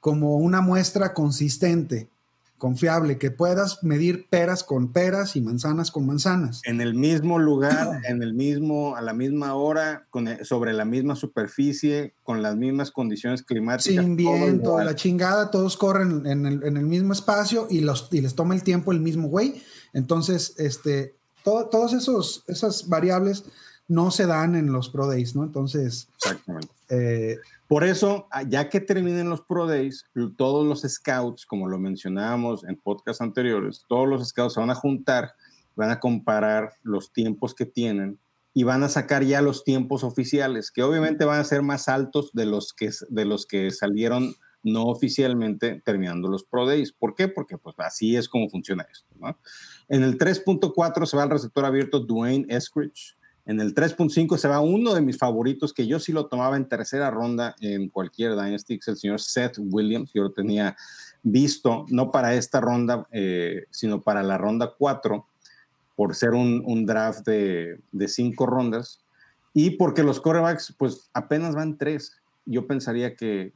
[0.00, 2.08] como una muestra consistente,
[2.60, 6.60] confiable, que puedas medir peras con peras y manzanas con manzanas.
[6.64, 10.84] En el mismo lugar, en el mismo, a la misma hora, con el- sobre la
[10.84, 14.04] misma superficie, con las mismas condiciones climáticas.
[14.04, 18.20] Sin viento, la chingada, todos corren en el, en el mismo espacio y, los, y
[18.20, 19.60] les toma el tiempo el mismo güey.
[19.92, 23.44] Entonces, este, todo, todos esos esas variables
[23.88, 25.42] no se dan en los Pro Days, ¿no?
[25.42, 26.68] Entonces, Exactamente.
[26.90, 27.38] eh,
[27.70, 30.04] Por eso, ah, ya que terminen los Pro Days,
[30.36, 34.74] todos los scouts, como lo mencionábamos en podcasts anteriores, todos los scouts se van a
[34.74, 35.34] juntar,
[35.76, 38.18] van a comparar los tiempos que tienen
[38.52, 42.32] y van a sacar ya los tiempos oficiales, que obviamente van a ser más altos
[42.32, 46.90] de los que, de los que salieron no oficialmente terminando los Pro Days.
[46.90, 47.28] ¿Por qué?
[47.28, 49.14] Porque pues así es como funciona esto.
[49.88, 53.16] En el 3.4 se va al receptor abierto Dwayne Eskridge.
[53.50, 56.68] En el 3.5 se va uno de mis favoritos, que yo sí lo tomaba en
[56.68, 60.12] tercera ronda en cualquier Dynasty, el señor Seth Williams.
[60.14, 60.76] Yo lo tenía
[61.24, 65.26] visto, no para esta ronda, eh, sino para la ronda 4,
[65.96, 69.00] por ser un, draft de, de cinco rondas.
[69.52, 72.20] Y porque los corebacks, pues apenas van tres.
[72.46, 73.52] Yo pensaría que,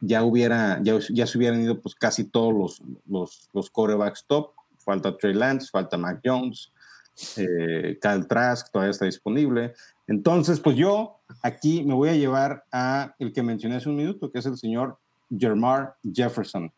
[0.00, 4.50] ya, hubiera, ya, ya se hubieran ido pues casi todos los, los, los corebacks top.
[4.78, 6.72] Falta Trey Lance, falta Mac Jones,
[7.36, 9.74] eh, Kyle Trask todavía está disponible.
[10.06, 14.30] Entonces, pues yo aquí me voy a llevar a el que mencioné hace un minuto,
[14.30, 14.98] que es el señor
[15.36, 16.72] Jermar Jefferson,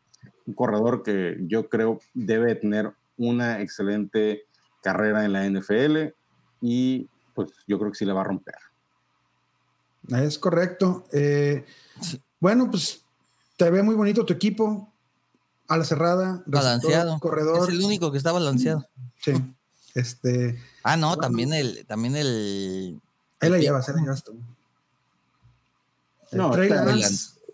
[0.46, 4.44] un corredor que yo creo debe tener una excelente
[4.82, 6.14] carrera en la NFL
[6.60, 8.54] y pues yo creo que sí la va a romper.
[10.08, 11.04] es correcto.
[11.12, 11.64] Eh,
[12.38, 13.04] bueno, pues
[13.56, 14.92] te ve muy bonito tu equipo.
[15.68, 17.18] A la cerrada, Balanceado.
[17.18, 17.68] corredor.
[17.68, 18.86] Es el único que está balanceado.
[19.20, 19.32] Sí.
[19.96, 23.00] Este, Ah, no, también el, también el.
[23.40, 24.32] ahí la el- llevas, ahí la llevas tú.
[26.32, 26.52] El No,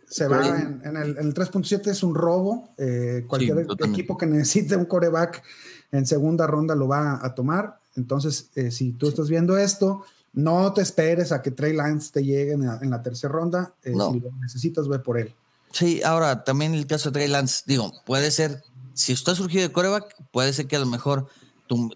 [0.08, 2.68] se va en, en el, el 3.7 es un robo.
[2.76, 5.42] Eh, cualquier equipo que necesite un coreback
[5.90, 7.78] en segunda ronda lo va a tomar.
[7.96, 12.24] Entonces, eh, si tú estás viendo esto, no te esperes a que Trey Lance te
[12.24, 13.72] llegue en la, en la tercera ronda.
[13.84, 14.12] Eh, No.
[14.12, 15.32] Si lo necesitas, ve por él.
[15.70, 19.72] Sí, ahora también el caso de Trey Lance, digo, puede ser, si está surgido de
[19.72, 21.28] coreback, puede ser que a lo mejor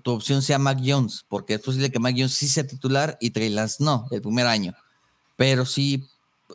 [0.03, 3.31] tu, opción sea Mac Jones, porque es posible que Mac Jones sí sea titular y
[3.31, 4.75] Trey Lance no, el primer año.
[5.37, 6.09] Pero sí,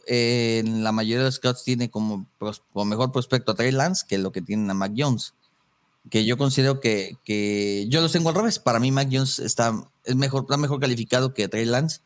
[0.08, 4.18] eh, la mayoría de los scouts tiene como, pros- mejor prospecto a Trey Lance que
[4.18, 5.34] lo que tienen a Mac Jones.
[6.10, 8.58] Que yo considero que, que yo los tengo al revés.
[8.58, 9.72] Para mí, Mac Jones está,
[10.04, 12.00] es mejor, está mejor calificado que Trey Lance,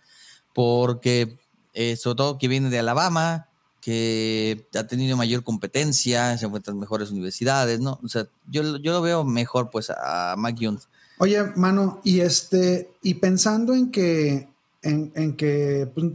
[0.54, 1.38] porque
[1.74, 3.48] eh, sobre todo que viene de Alabama,
[3.80, 8.00] que ha tenido mayor competencia, se encuentran mejores universidades, ¿no?
[8.04, 10.90] O sea, yo, yo lo veo mejor pues a Mac Jones.
[11.18, 14.48] Oye, mano, y este, y pensando en que,
[14.82, 16.08] en, en que pues,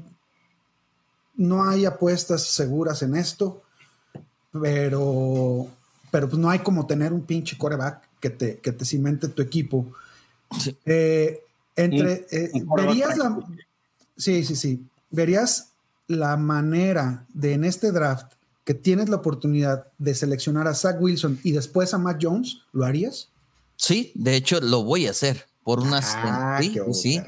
[1.36, 3.62] no hay apuestas seguras en esto,
[4.52, 5.68] pero,
[6.10, 9.40] pero pues no hay como tener un pinche coreback que te, que te cimente tu
[9.40, 9.90] equipo.
[10.58, 10.76] Sí.
[10.84, 11.40] Eh,
[11.76, 13.38] entre, eh, verías la,
[14.16, 15.70] sí, sí, sí, verías
[16.08, 18.32] la manera de en este draft
[18.64, 22.84] que tienes la oportunidad de seleccionar a Zach Wilson y después a Mac Jones, ¿lo
[22.84, 23.30] harías?
[23.80, 26.12] Sí, de hecho lo voy a hacer por unas...
[26.14, 27.22] Ah, sí, sí.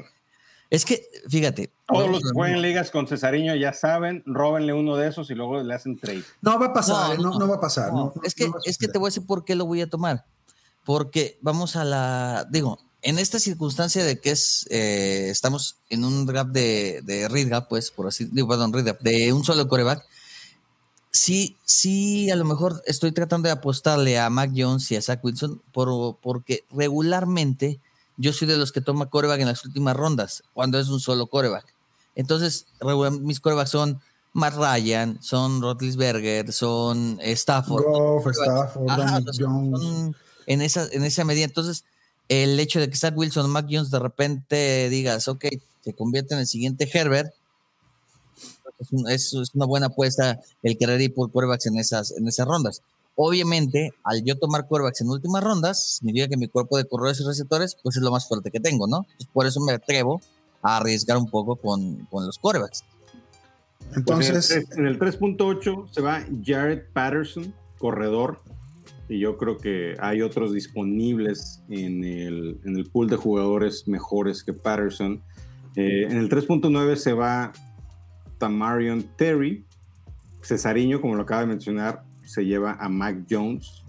[0.69, 1.73] Es que, fíjate.
[1.87, 5.63] Todos los que juegan ligas con Cesariño ya saben, róbenle uno de esos y luego
[5.63, 6.23] le hacen trade.
[6.41, 7.91] No va a pasar, No, no, no, no va a pasar.
[7.91, 9.55] No, no, es que, no va a es que te voy a decir por qué
[9.55, 10.25] lo voy a tomar.
[10.85, 16.27] Porque vamos a la, digo, en esta circunstancia de que es, eh, estamos en un
[16.27, 19.67] draft de, de read gap, pues, por así, digo, perdón, read gap, de un solo
[19.67, 20.05] coreback.
[21.13, 25.23] Sí, sí, a lo mejor estoy tratando de apostarle a Mac Jones y a Zach
[25.23, 27.79] Wilson por, porque regularmente
[28.17, 31.27] yo soy de los que toma coreback en las últimas rondas, cuando es un solo
[31.27, 31.73] coreback.
[32.15, 32.65] Entonces,
[33.21, 34.01] mis corebacks son
[34.33, 37.83] Matt Ryan, son Rotlisberger, son eh, Stafford.
[37.83, 39.37] Goff, Stafford, Ajá, Jones.
[39.37, 40.15] son
[40.47, 41.45] en esa, en esa medida.
[41.45, 41.85] Entonces,
[42.27, 45.45] el hecho de que Zach Wilson o Mac Jones de repente digas, ok,
[45.83, 47.33] se convierte en el siguiente Herbert,
[48.79, 52.27] es, un- es- es una buena apuesta el querer ir por quarterbacks en esas, en
[52.27, 52.81] esas rondas.
[53.15, 57.25] Obviamente, al yo tomar quarterbacks en últimas rondas, significa que mi cuerpo de corredores y
[57.25, 58.97] receptores, pues es lo más fuerte que tengo, ¿no?
[59.03, 60.19] Entonces, por eso me atrevo
[60.63, 62.83] a arriesgar un poco con, con los quarterbacks.
[63.95, 68.39] Entonces, Pues en el 3 en el 3.8 se va Jared Patterson, corredor.
[69.09, 74.43] Y yo creo que hay otros disponibles en el, en el pool de jugadores mejores
[74.43, 75.21] que Patterson.
[75.75, 77.51] Eh, en el 3.9 se va
[78.37, 79.65] Tamarion Terry.
[80.41, 83.83] Cesariño, como lo acaba de mencionar, se lleva a Mac Jones,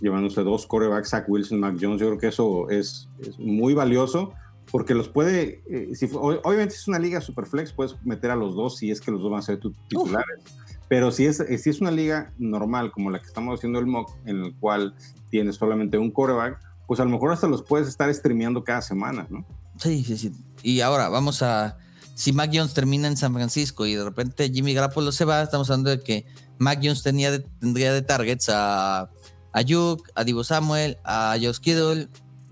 [0.00, 2.00] llevándose dos corebacks, Zach Wilson, Mac Jones.
[2.00, 4.32] Yo creo que eso es, es muy valioso
[4.70, 8.36] porque los puede, eh, si, obviamente si es una liga super flex, puedes meter a
[8.36, 10.44] los dos si es que los dos van a ser tus titulares.
[10.88, 14.10] Pero si es, si es una liga normal como la que estamos haciendo el mock,
[14.24, 14.94] en el cual
[15.28, 19.26] tienes solamente un coreback, pues a lo mejor hasta los puedes estar streameando cada semana,
[19.30, 19.44] ¿no?
[19.78, 20.32] Sí, sí, sí.
[20.62, 21.78] Y ahora vamos a.
[22.20, 25.70] Si Mac Jones termina en San Francisco y de repente Jimmy Garoppolo se va, estamos
[25.70, 26.26] hablando de que
[26.58, 29.08] Mac Jones tenía de- tendría de targets a,
[29.52, 32.08] a Yuk, a Divo Samuel, a Josh Kittle.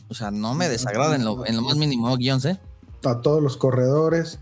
[0.09, 2.59] O sea, no me desagrada en lo, en lo más mínimo Mac Jones, ¿eh?
[3.05, 4.39] a todos los corredores.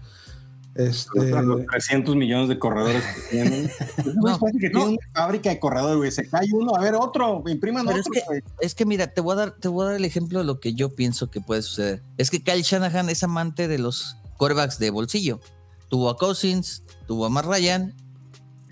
[0.77, 3.71] Este, Los, los 300 millones de corredores que tienen.
[4.23, 4.81] No, parece que no.
[4.81, 6.13] tiene una fábrica de corredores, güey.
[6.13, 8.43] Se cae uno, a ver otro, impriman Pero es otro, que- güey.
[8.61, 10.61] Es que mira, te voy a dar, te voy a dar el ejemplo de lo
[10.61, 12.03] que yo pienso que puede suceder.
[12.17, 15.41] Es que Kyle Shanahan es amante de los quarterbacks de bolsillo.
[15.89, 17.95] Tuvo a Cousins, tuvo a Matt Ryan,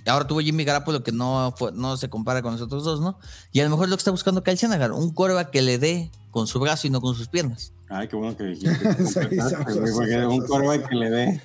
[0.04, 2.84] y ahora tuvo a Jimmy Garoppolo que no, fue- no se compara con los otros
[2.84, 3.18] dos, ¿no?
[3.52, 5.78] Y a lo mejor es lo que está buscando Kyle Shanahan, un quarterback que le
[5.78, 7.72] dé con su brazo y no con sus piernas.
[7.88, 8.88] Ay, qué bueno que dijiste.
[8.98, 9.20] Un sí,
[10.88, 11.40] que le dé.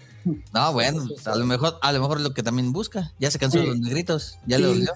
[0.54, 3.14] No, bueno, pues, a lo mejor, a lo mejor lo que también busca.
[3.20, 3.70] Ya se cansó de Sí.
[3.70, 4.92] los negritos, ya le dolió.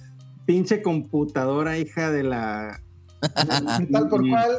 [0.46, 2.82] Pinche computadora, hija de la.
[3.92, 4.52] tal por cual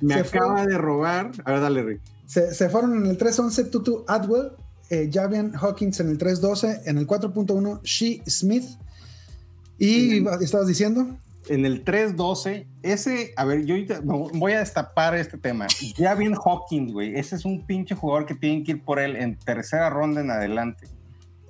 [0.00, 0.66] Me acaba fue.
[0.68, 1.30] de robar.
[1.44, 2.00] A ver, dale, Rick.
[2.32, 4.52] Se, se fueron en el 311 Tutu Atwell,
[4.90, 8.64] eh, Javian Hawkins en el 312, en el 4.1 She Smith.
[9.78, 11.06] Y estabas diciendo,
[11.48, 13.74] En el 312, ese, a ver, yo
[14.34, 15.66] voy a destapar este tema.
[15.98, 17.18] Ya bien Hawkins, güey.
[17.18, 20.30] Ese es un pinche jugador que tienen que ir por él en tercera ronda en
[20.30, 20.86] adelante.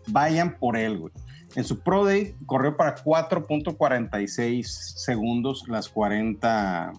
[0.08, 1.12] Vayan por él, güey.
[1.54, 6.92] En su Pro Day corrió para 4.46 segundos las 40,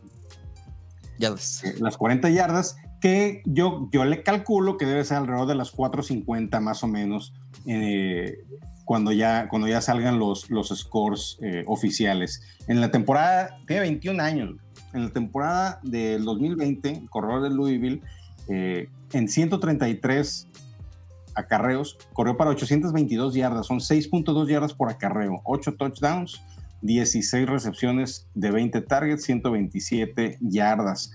[1.17, 1.63] Ya ves.
[1.63, 5.75] eh, las 40 yardas, que yo, yo le calculo que debe ser alrededor de las
[5.75, 7.33] 4.50 más o menos
[7.65, 8.45] eh,
[8.85, 12.41] cuando, ya, cuando ya salgan los, los scores eh, oficiales.
[12.69, 14.55] En la temporada, tiene 21 años,
[14.93, 18.01] en la temporada del 2020, el corredor de Louisville,
[18.47, 20.47] eh, en 133
[21.35, 26.41] acarreos, corrió para 822 yardas, son 6.2 yardas por acarreo, 8 touchdowns,
[26.83, 31.11] 16 recepciones de 20 targets, 127 yardas.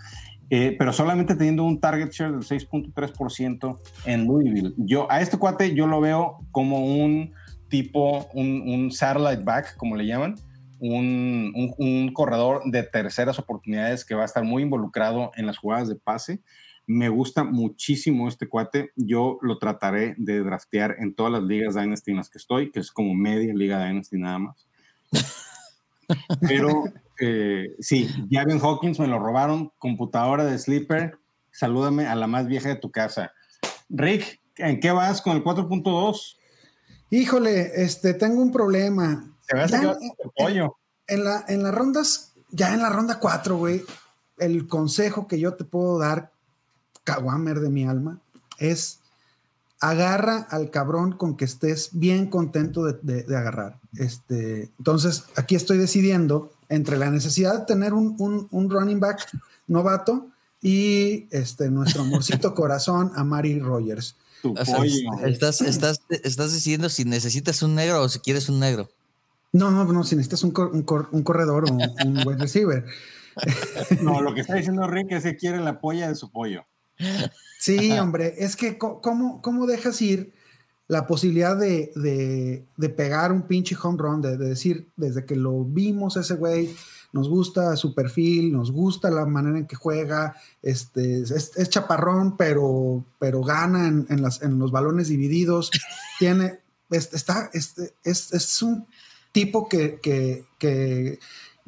[0.50, 4.72] Eh, pero solamente teniendo un target share del 6.3% en Louisville.
[4.78, 7.32] Yo a este cuate yo lo veo como un
[7.68, 10.36] tipo, un, un satellite back, como le llaman,
[10.80, 15.58] un, un- un corredor de terceras oportunidades que va a estar muy involucrado en las
[15.58, 16.40] jugadas de pase.
[16.86, 18.92] Me gusta muchísimo este cuate.
[18.96, 22.80] Yo lo trataré de draftear en todas las ligas Dynasty en las que estoy, que
[22.80, 24.66] es como media liga Dynasty nada más.
[26.40, 26.84] Pero
[27.20, 31.18] eh, sí, Javier Hawkins me lo robaron, computadora de Sleeper.
[31.50, 33.32] Salúdame a la más vieja de tu casa.
[33.88, 36.36] Rick, ¿en qué vas con el 4.2?
[37.10, 39.34] híjole, este, tengo un problema.
[39.40, 39.98] Se Ya que vas
[40.36, 40.76] pollo.
[41.06, 43.82] En, la, en las rondas, ya en la ronda 4, güey,
[44.38, 46.32] el consejo que yo te puedo dar,
[47.04, 48.20] Kawamer de mi alma,
[48.58, 49.00] es
[49.80, 53.78] agarra al cabrón con que estés bien contento de, de- de agarrar.
[53.96, 59.26] Este, entonces, aquí estoy decidiendo entre la necesidad de tener un, un- un running back
[59.66, 60.28] novato
[60.60, 64.16] y este, nuestro amorcito corazón, a Mari Rogers.
[64.42, 64.92] Tu O sea, pollo.
[65.26, 68.88] estás, estás, estás decidiendo si necesitas un negro o si quieres un negro.
[69.52, 72.38] No, no, no, si necesitas un, cor- un cor- un corredor o un, un wide
[72.38, 72.84] receiver.
[74.02, 76.64] No, lo que está diciendo Rick es que quiere la polla de su pollo.
[77.60, 80.32] Sí, hombre, es que ¿cómo, cómo dejas ir
[80.88, 84.20] la posibilidad de, de- de pegar un pinche home run?
[84.22, 86.74] De, de decir, desde que lo vimos ese güey,
[87.12, 92.36] nos gusta su perfil, nos gusta la manera en que juega, este, es, es chaparrón,
[92.36, 95.70] pero, pero gana en, en las, en los balones divididos,
[96.18, 96.58] tiene,
[96.90, 97.74] es- está, es,
[98.04, 98.86] es un
[99.32, 101.18] tipo que, que- que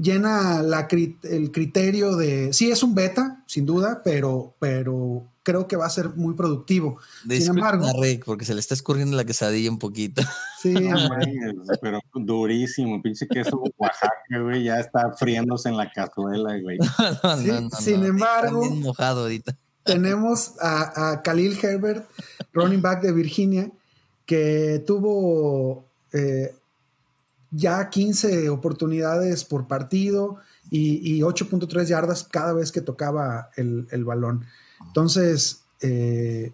[0.01, 5.67] llena la cri- el criterio de, sí es un beta, sin duda, pero, pero creo
[5.67, 6.99] que va a ser muy productivo.
[7.29, 10.23] Sin embargo, Rick, porque se le está escurriendo la quesadilla un poquito.
[10.63, 16.59] sí, No hombre, pero durísimo, pinche queso Oaxaca, güey, ya está friéndose en la cazuela,
[16.63, 16.79] güey.
[17.23, 19.57] No, Sí, no, no, sin no, embargo- está bien mojado ahorita.
[19.85, 22.07] tenemos a, a Khalil Herbert,
[22.53, 23.71] running back de Virginia,
[24.27, 26.55] que tuvo eh,
[27.51, 30.37] ya 15 oportunidades por partido
[30.71, 34.45] y, y 8.3 yardas cada vez que tocaba el, el balón.
[34.87, 36.53] Entonces, eh,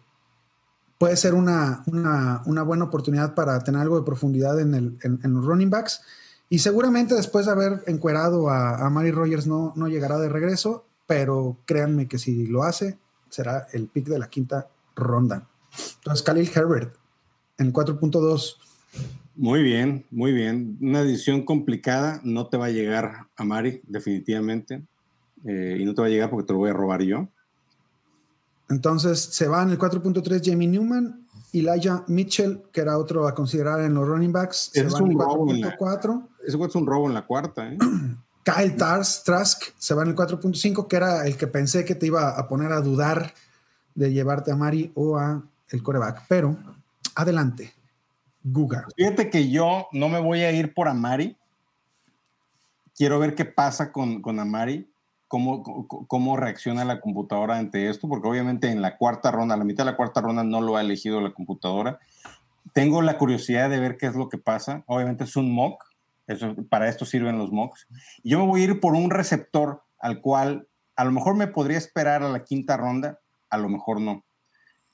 [0.98, 5.34] puede ser una, una- una buena oportunidad para tener algo de profundidad en, el- en-
[5.34, 6.00] los running backs.
[6.48, 10.86] Y seguramente después de haber encuerado a, a Mary Rogers no, no llegará de regreso,
[11.06, 15.46] pero créanme que si lo hace, será el pick de la quinta ronda.
[15.96, 16.94] Entonces, Khalil Herbert
[17.58, 18.56] en 4.2.
[19.36, 20.78] Muy bien, muy bien.
[20.80, 24.82] Una decisión complicada, no te va a llegar a Mari, definitivamente.
[25.44, 27.28] Eh, y no te va a llegar porque te lo voy a robar yo.
[28.68, 33.80] Entonces se va en el 4.3 Jamie Newman, Elijah Mitchell, que era otro a considerar
[33.82, 36.28] en los running backs, se es en el un robo en la- 4.4.
[36.46, 37.78] Ese es un robo en la cuarta, ¿eh?
[38.44, 42.06] Kyle Tars, Trask se va en el 4.5, que era el que pensé que te
[42.06, 43.34] iba a poner a dudar
[43.94, 46.24] de llevarte a Mari o a el coreback.
[46.28, 46.56] Pero
[47.16, 47.72] adelante,
[48.48, 48.86] Guga.
[48.96, 51.36] Fíjate que yo no me voy a ir por Amari.
[52.94, 54.88] Quiero ver qué pasa con, con Amari,
[55.26, 59.64] cómo, cómo, reacciona la computadora ante esto, porque obviamente en la cuarta ronda, a la
[59.64, 61.98] mitad de la cuarta ronda no lo ha elegido la computadora.
[62.72, 64.84] Tengo la curiosidad de ver qué es lo que pasa.
[64.86, 65.82] Obviamente es un mock,
[66.28, 67.88] eso, para esto sirven los mocks.
[68.22, 71.78] Yo me voy a ir por un receptor al cual a lo mejor me podría
[71.78, 73.18] esperar a la quinta ronda,
[73.50, 74.24] a lo mejor no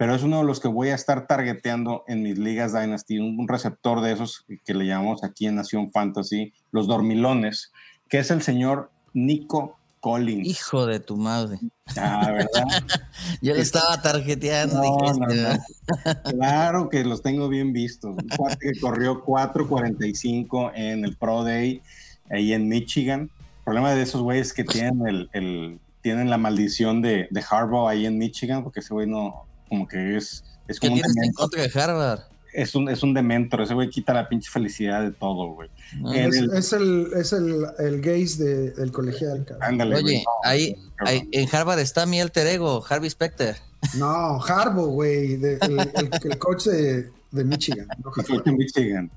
[0.02, 3.46] pero es uno de los que voy a estar targeteando en mis ligas Dynasty, un,
[3.46, 7.70] receptor de esos que le llamamos aquí en Nación Fantasy, los dormilones,
[8.08, 10.48] que es el señor Nico Collins.
[10.48, 11.60] Hijo de tu madre.
[11.96, 12.64] Ah, ¿verdad?
[13.42, 14.74] Yo le estaba tarjeteando.
[14.74, 15.26] No, dijiste, no, no.
[15.28, 16.22] ¿verdad?
[16.24, 18.10] Claro que los tengo bien vistos.
[18.10, 21.80] Un cuate que corrió 4.45 en el Pro Day
[22.28, 23.30] ahí en Michigan.
[23.58, 27.86] El problema de esos güeyes que tienen el, el- tienen la maldición de, de Harbaugh
[27.86, 31.26] ahí en Michigan, porque ese güey no, como que es, es ¿Qué como un tienes
[31.28, 32.20] en contra de Harvard?
[32.52, 35.70] es un, es un dementor, ese güey quita la pinche felicidad de todo, güey.
[36.14, 39.46] Es, el- es el, es el, el gaze de- del colegial.
[39.46, 39.62] cabrón.
[39.66, 40.16] Ándale, güey.
[40.16, 41.06] Oye, No, ahí, cabrón.
[41.06, 43.56] ahí en Harvard está mi alter ego, Harvey Specter.
[43.96, 47.86] No, Harbaugh, güey, de- el, el- el coach de, de Michigan.
[48.04, 48.12] no
[48.44, 49.10] en Michigan.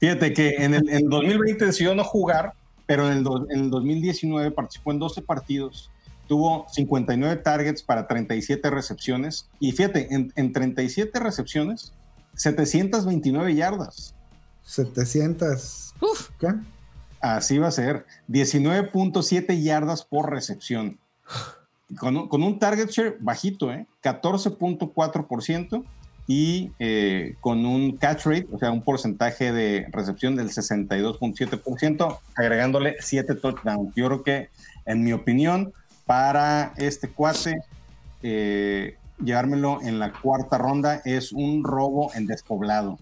[0.00, 2.54] Fíjate que en el, en 2020 decidió no jugar,
[2.86, 5.90] pero en el, do- en el 2019 participó en 12 partidos,
[6.28, 11.92] tuvo 59 targets para 37 recepciones, y fíjate, en, en 37 recepciones,
[12.34, 14.14] 729 yardas.
[14.62, 15.94] 700.
[16.00, 16.48] Uf, ¿Qué?
[17.20, 18.06] Así va a ser.
[18.28, 20.98] 19.7 yardas por recepción.
[21.98, 23.86] Con un, con un target share bajito, ¿eh?
[24.02, 25.84] 14.4%
[26.26, 32.96] y eh, con un catch rate, o sea, un porcentaje de recepción del 62.7%, agregándole
[33.00, 33.94] 7 touchdowns.
[33.96, 34.50] Yo creo que,
[34.84, 35.72] en mi opinión,
[36.08, 37.54] para este cuate,
[38.22, 42.98] eh, llevármelo en la cuarta ronda es un robo en despoblado.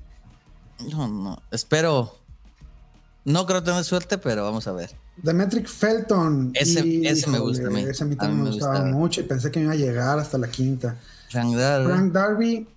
[0.91, 1.43] no, no.
[1.53, 2.17] Espero.
[3.25, 4.95] No creo tener suerte, pero vamos a ver.
[5.17, 6.51] Demetric Felton.
[6.55, 7.81] Ese- ese me gusta a mí.
[7.83, 8.93] Ese a mí A también mí me me gustaba gusta.
[8.97, 10.97] mucho y pensé que me iba a llegar hasta la quinta.
[11.31, 11.87] Frank Darby.
[11.93, 12.69] Frank Darby.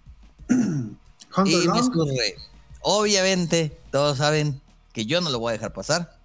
[1.37, 2.33] Hunter y.
[2.81, 4.61] Obviamente, todos saben
[4.93, 6.18] que yo no lo voy a dejar pasar.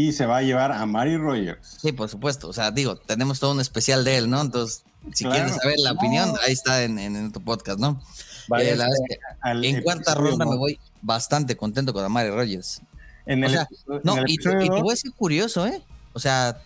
[0.00, 1.78] Y se va a llevar a Mari Rogers.
[1.82, 2.48] Sí, por supuesto.
[2.48, 4.40] O sea, digo, tenemos todo un especial de él, ¿no?
[4.40, 5.34] Entonces, si Claro.
[5.44, 8.00] quieren saber la opinión, ahí está en, en, en tu podcast, ¿no?
[8.48, 12.04] Vaya Eh, la verdad es que al en cuarta ronda me voy bastante contento con
[12.04, 12.80] Amari Rogers.
[13.26, 15.12] En el, o sea, episodio- No, en el y, te- y te voy a decir
[15.14, 15.82] curioso, ¿eh?
[16.12, 16.62] O sea,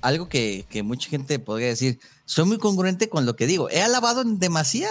[0.00, 3.68] algo que, que mucha gente podría decir, soy muy congruente con lo que digo.
[3.68, 4.90] He alabado en demasía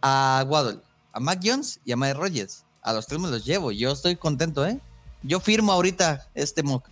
[0.00, 0.78] a Waddle,
[1.12, 2.64] a Mac Jones y a Mike Rogers.
[2.82, 3.72] A los tres me los llevo.
[3.72, 4.78] Yo estoy contento, ¿eh?
[5.24, 6.88] Yo firmo ahorita este mock.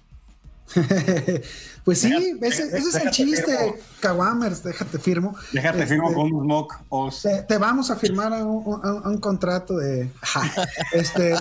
[1.84, 3.74] pues sí, Déjate- ese, ese es el chiste, firmo.
[4.00, 5.36] Kawamers, déjate firmo.
[5.52, 7.22] Déjate Este, firmo con un mock os.
[7.22, 10.10] Te, te vamos a firmar a un, a un- a un contrato de.
[10.22, 10.50] ja,
[10.92, 11.34] este,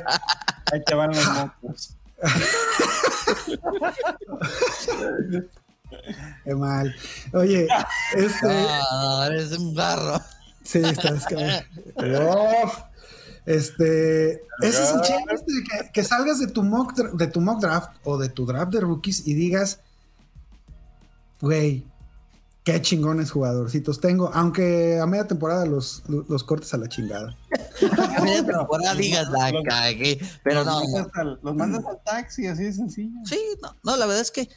[0.74, 1.28] Ahí te van los
[1.62, 1.96] mocos.
[6.44, 6.96] Qué mal.
[7.34, 7.68] Oye,
[8.16, 8.48] este.
[8.48, 10.20] Ah, eres un garro.
[10.64, 12.28] Sí, estás cabrón.
[12.28, 12.72] Oh,
[13.46, 17.92] este, ese es el chiste, que, que salgas de tu, mock, de tu mock draft
[18.04, 19.80] o de tu draft de rookies y digas,
[21.40, 21.86] güey,
[22.64, 27.36] qué chingones jugadorcitos tengo, aunque a media temporada los, los cortes a la chingada.
[28.16, 30.20] A media temporada digas la cagué.
[30.44, 30.82] Pero no,
[31.42, 33.20] los mandas al taxi, así de sencillo.
[33.26, 34.50] Sí, no, no, la verdad es que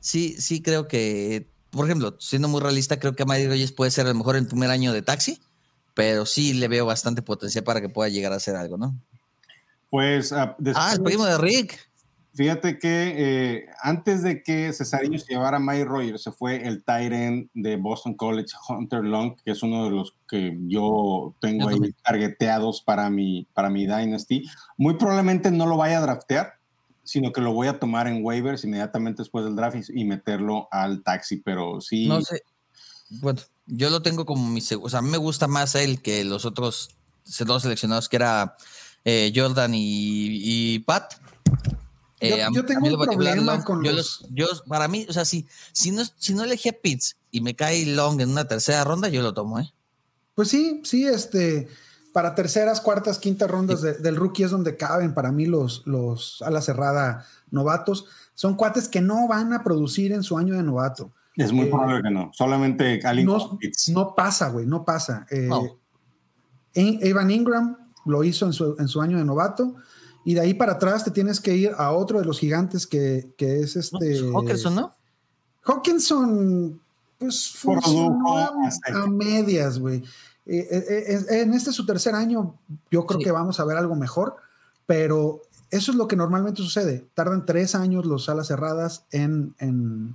[0.00, 4.06] sí, sí creo que, por ejemplo, siendo muy realista, creo que Amari Reyes puede ser
[4.06, 5.40] a lo mejor el primer año de taxi,
[5.96, 8.94] pero sí le veo bastante potencial para que pueda llegar a hacer algo, ¿no?
[9.88, 11.88] Pues ah, después- Ah, el primo de Rick.
[12.34, 16.84] Fíjate que eh, antes de que Cesarillo se llevara a Mike Rogers, se fue el
[16.84, 21.82] Tyrant de Boston College, Hunter Long, que es uno de los que yo tengo Yo
[21.82, 24.44] ahí targeteados para mi, para mi Dynasty.
[24.76, 26.58] Muy probablemente no lo vaya a draftear,
[27.04, 31.02] sino que lo voy a tomar en waivers inmediatamente después del draft y meterlo al
[31.02, 32.06] taxi, pero sí.
[32.06, 32.42] No sé.
[33.08, 36.24] Bueno, yo lo tengo como mi O sea, a mí me gusta más él que
[36.24, 36.90] los otros
[37.46, 38.56] dos seleccionados, que era
[39.04, 41.14] eh, Jordan y, y Pat.
[41.44, 41.76] Yo-
[42.20, 45.24] Eh, a- yo a tengo un problema con yo los- yo, para mí, o sea,
[45.26, 48.84] si, si, no, si no elegí a Pitts y me cae Long en una tercera
[48.84, 49.70] ronda, yo lo tomo, ¿eh?
[50.34, 51.68] Pues sí, sí, este,
[52.14, 56.40] para terceras, cuartas, quintas rondas de- del rookie es donde caben para mí los, los
[56.40, 58.06] ala cerrada novatos.
[58.34, 61.12] Son cuates que no van a producir en su año de novato.
[61.36, 62.30] Es muy eh, probable que no.
[62.32, 63.28] Solamente alguien
[63.92, 65.26] No, pasa, güey, no pasa.
[65.30, 65.78] Eh, No.
[66.74, 69.76] Evan Ingram lo hizo en su, en su año de novato.
[70.24, 73.32] Y de ahí para atrás te tienes que ir a otro de los gigantes que,
[73.38, 74.20] que es este.
[74.34, 74.92] Hawkinson, ¿no?
[75.62, 76.80] Hawkinson,
[77.18, 80.02] pues Produjo funcionó a, medias, güey.
[80.46, 82.54] Eh, eh, en este su tercer año,
[82.90, 83.24] yo creo Sí.
[83.24, 84.36] que vamos a ver algo mejor,
[84.86, 87.06] pero eso es lo que normalmente sucede.
[87.14, 90.14] Tardan tres años los alas cerradas en, en,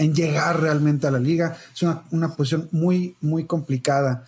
[0.00, 1.56] en llegar realmente a la liga.
[1.74, 4.24] Es una, una posición muy, muy complicada.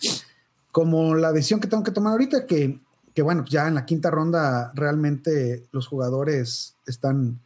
[0.71, 2.79] Como la decisión que tengo que tomar ahorita, que,
[3.13, 7.39] que bueno, ya en la quinta ronda realmente los jugadores están,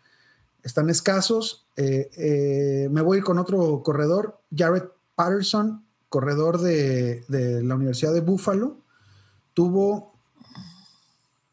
[0.61, 1.65] están escasos.
[1.77, 4.83] Eh, eh, me voy a ir con otro corredor, Jared
[5.15, 8.77] Patterson, corredor de, de la Universidad de Buffalo.
[9.53, 10.13] Tuvo,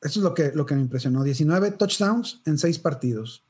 [0.02, 3.44] eso es lo que, lo que me impresionó, 19 touchdowns en seis partidos.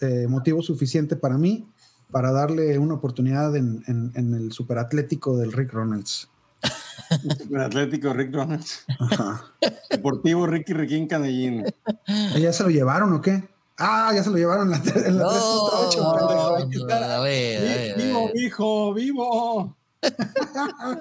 [0.00, 1.66] Eh, motivo suficiente para mí
[2.10, 6.28] para darle una oportunidad en, en- en el superatlético del Rick Ronalds.
[7.58, 8.84] Atlético Rick Ronalds.
[8.98, 9.44] Ajá.
[9.90, 11.64] Deportivo Ricky Riquín Canellín.
[12.38, 13.48] ¿Ya se lo llevaron o qué?
[13.78, 17.20] Ah, ya se lo llevaron en la, en la No, 3.8, no, a ver, a
[17.20, 18.36] ver, a Vivo, ver.
[18.36, 19.76] hijo, vivo.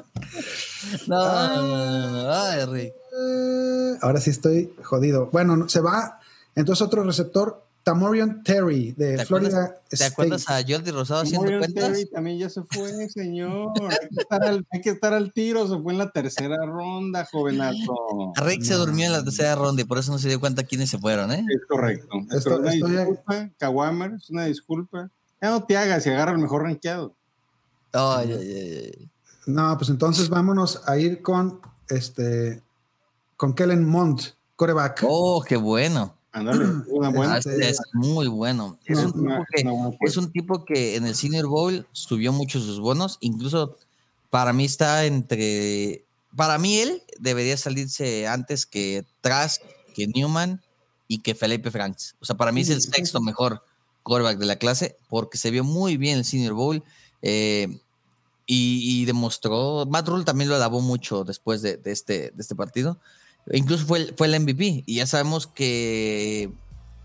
[1.07, 2.93] No, no, no, no, ay, Rick.
[4.01, 5.29] Ahora sí estoy jodido.
[5.31, 6.19] Bueno, no- se va.
[6.55, 10.11] Entonces otro receptor, Tamorian Terry de ¿Te Florida acuerdas, ¿Te State.
[10.11, 11.83] acuerdas a Jordi Rosado haciendo Morgan cuentas?
[11.91, 13.73] Terry también ya se fue, señor.
[13.79, 15.67] Hay que, estar al, hay que estar al tiro.
[15.67, 18.33] Se fue en la tercera ronda, jovenazo.
[18.43, 20.89] Rick se durmió en la tercera ronda y por eso no se dio cuenta quiénes
[20.89, 21.45] se fueron, ¿eh?
[21.47, 22.07] Es correcto.
[22.31, 25.11] Es Esto- una estoy- disculpa, Kawamer, es una disculpa.
[25.39, 27.13] Ya no te hagas y agarra el mejor rankeado.
[27.93, 29.09] Ay, ay, ay, ay.
[29.45, 32.63] No, pues entonces vámonos a ir con este
[33.37, 34.21] con Kellen Mond,
[34.55, 35.03] coreback.
[35.07, 36.14] Oh, qué bueno.
[36.35, 37.37] Ándale, una Ah, buena.
[37.39, 38.77] es muy bueno.
[38.85, 40.19] Es, un tipo que, una buena es apuesta.
[40.19, 43.17] un tipo que en el Senior Bowl subió mucho sus bonos.
[43.21, 43.77] Incluso
[44.29, 46.03] para mí está entre.
[46.35, 49.61] Para mí él debería salirse antes que Trask,
[49.95, 50.61] que Newman
[51.07, 52.15] y que Felipe Franks.
[52.19, 53.63] O sea, para mí es el sexto mejor
[54.03, 56.83] quarterback de la clase porque se vio muy bien el Senior Bowl.
[57.21, 57.79] eh,
[58.47, 62.53] y, y demostró, Matt Rule también lo alabó mucho después de, de este, de este
[62.55, 62.99] partido.
[63.51, 64.83] Incluso fue fue el MVP.
[64.85, 66.51] Y ya sabemos que,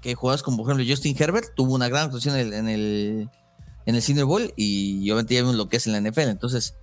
[0.01, 3.29] que jugadores como, por ejemplo, Justin Herbert tuvo una gran actuación en el,
[3.87, 6.29] en el, Bowl y obviamente ya vimos lo que es en la NFL.
[6.29, 6.75] Entonces,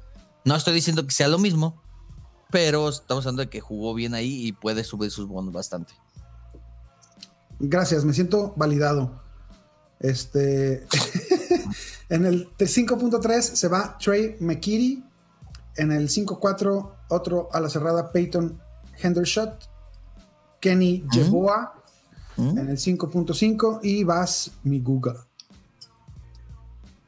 [0.46, 1.82] no estoy diciendo que sea lo mismo,
[2.52, 5.94] pero estamos hablando de que jugó bien ahí y puede subir sus bonos bastante.
[7.60, 9.24] Gracias, me siento validado.
[10.00, 10.86] Este
[12.10, 15.04] en el 5.3 se va Trey McKitty.
[15.78, 18.60] En el 5.4 otro a la cerrada Peyton
[19.02, 19.70] Hendershot.
[20.60, 21.04] Kenny.
[21.12, 21.74] Jeboa
[22.36, 22.58] ¿Mm?
[22.58, 25.16] en el 5.5 y Vas Miguga.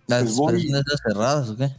[0.08, 1.70] ¿Las Pues personas cerradas o qué?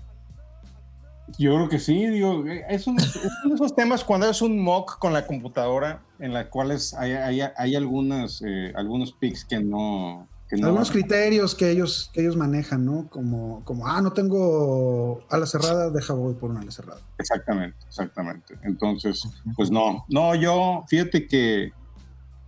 [1.39, 4.59] Yo creo que sí, digo, es, un- es uno de esos temas cuando es un
[4.61, 9.61] mock con la computadora en las cuales hay, hay, hay algunas, eh, algunos picks que
[9.61, 10.29] no...
[10.51, 13.09] Que no Algunos criterios que ellos, que ellos manejan, ¿no?
[13.09, 17.01] Como, como, ah, no tengo ala cerrada, deja voy por una ala cerrada.
[17.19, 18.59] Exactamente, exactamente.
[18.65, 19.23] Entonces,
[19.55, 21.73] pues no, no, yo, fíjate que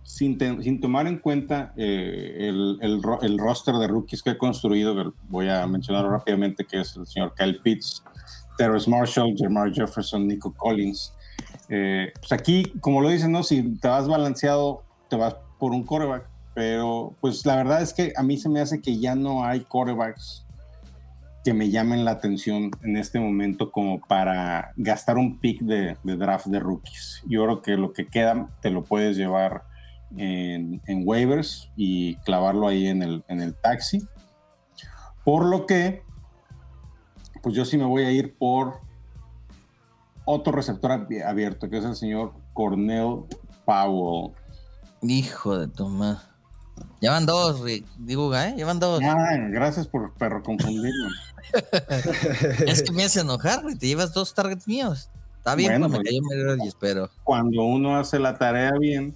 [0.03, 4.31] sin, te- sin tomar en cuenta eh, el, el ro- el roster de rookies que
[4.31, 8.03] he construido, que voy a mencionar rápidamente, que es el señor Kyle Pitts,
[8.57, 11.13] Terrence Marshall, Jermar Jefferson, Nico Collins.
[11.69, 13.43] Eh, pues aquí, como lo dicen, ¿no?
[13.43, 18.13] si te vas balanceado, te vas por un coreback, pero pues la verdad es que
[18.15, 20.45] a mí se me hace que ya no hay corebacks
[21.43, 26.45] que me llamen la atención en este momento como para gastar un pick de, draft
[26.47, 27.21] de rookies.
[27.27, 29.65] Yo creo que lo que queda te lo puedes llevar
[30.15, 34.07] en, waivers y clavarlo ahí en el, en el taxi.
[35.25, 36.03] Por lo que,
[37.41, 38.79] pues yo sí me voy a ir por
[40.23, 43.25] otro receptor abi- abierto, que es el señor Cornell
[43.65, 44.33] Powell.
[45.01, 46.32] Hijo de madre.
[46.99, 47.85] Llevan dos, Rick.
[47.97, 48.53] Digo, ¿eh?
[48.55, 49.01] Llevan dos.
[49.03, 51.09] Ah, gracias por perro confundirme.
[52.67, 53.75] Es que me hace enojar, güey.
[53.77, 55.09] Te llevas dos targets míos.
[55.37, 57.09] Está bien, Bueno, pues, me cayó Mary Rodgers, pero.
[57.23, 59.13] Cuando uno hace la tarea bien,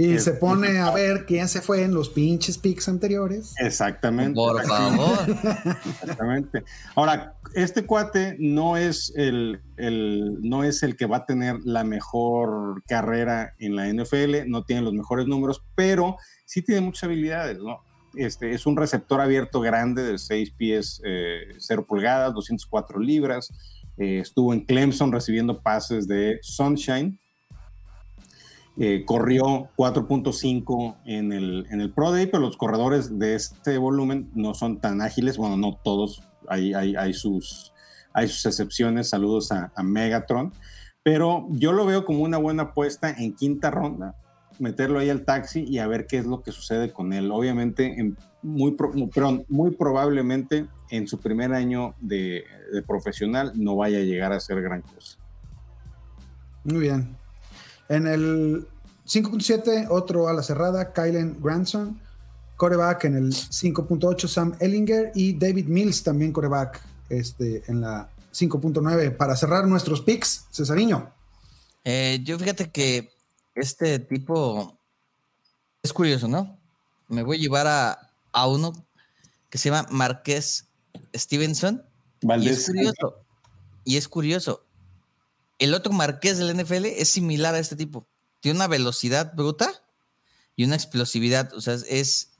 [0.00, 3.52] Y Es- se pone a ver quién se fue en los pinches picks anteriores.
[3.58, 4.34] exactamente.
[4.34, 5.18] Por favor.
[6.02, 6.62] Exactamente.
[6.94, 11.82] Ahora, este cuate no es el, el- no es el que va a tener la
[11.84, 17.58] mejor carrera en la NFL, no tiene los mejores números, pero sí tiene muchas habilidades,
[17.58, 17.80] ¿no?
[18.14, 23.50] Este, es un receptor abierto grande de 6 pies, eh, 0 pulgadas, 204 libras.
[23.96, 27.18] Eh, estuvo en Clemson recibiendo pases de Sunshine.
[28.80, 34.30] Eh, corrió 4.5 en el, en el Pro Day, pero los corredores de este volumen
[34.34, 35.36] no son tan ágiles.
[35.36, 37.72] Bueno, no todos, hay, hay, sus,
[38.12, 39.08] hay sus excepciones.
[39.08, 40.52] Saludos a, Megatron.
[41.02, 44.14] Pero yo lo veo como una buena apuesta en quinta ronda,
[44.60, 47.32] meterlo ahí al taxi y a ver qué es lo que sucede con él.
[47.32, 48.76] Obviamente, en muy,
[49.12, 54.36] perdón, muy probablemente en su primer año de, de profesional no vaya a llegar a
[54.36, 55.18] hacer gran cosa.
[56.62, 57.16] Muy bien.
[57.88, 58.66] En el
[59.06, 62.00] 5.7, otro a la cerrada, Kylen Granson.
[62.56, 65.12] Coreback en el 5.8, Sam Ellinger.
[65.14, 69.16] Y David Mills también coreback este, en la 5.9.
[69.16, 71.12] Para cerrar nuestros picks, Cesariño.
[71.84, 73.12] Eh, yo fíjate que
[73.54, 74.78] este tipo
[75.82, 76.58] es curioso, ¿no?
[77.08, 78.72] Me voy a llevar a, a uno
[79.48, 80.66] que se llama Marqués
[81.14, 81.82] Stevenson.
[82.20, 83.24] Y es curioso.
[83.84, 84.64] Y es curioso.
[85.58, 88.06] El otro Marqués del NFL es similar a este tipo.
[88.40, 89.70] Tiene una velocidad bruta
[90.56, 91.52] y una explosividad.
[91.54, 92.30] O sea, es,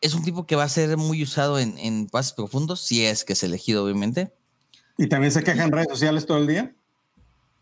[0.00, 3.24] es un tipo que va a ser muy usado en, en pases profundos, si es
[3.24, 4.32] que es elegido, obviamente.
[4.98, 6.74] y también se queja en redes sociales todo el día.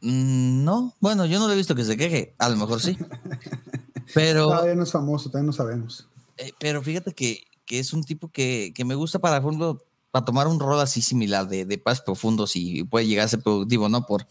[0.00, 2.34] Mm, No, bueno, yo no lo he visto que se queje.
[2.38, 2.96] A lo mejor sí.
[4.14, 4.46] Pero.
[4.46, 6.08] Todavía no es famoso, todavía no sabemos.
[6.38, 9.84] Eh, pero fíjate que, que es un tipo que, que me gusta para, por ejemplo,
[10.12, 13.42] para tomar un rol así similar de, de pases profundos y puede llegar a ser
[13.42, 14.06] productivo, ¿no?
[14.06, 14.24] Por,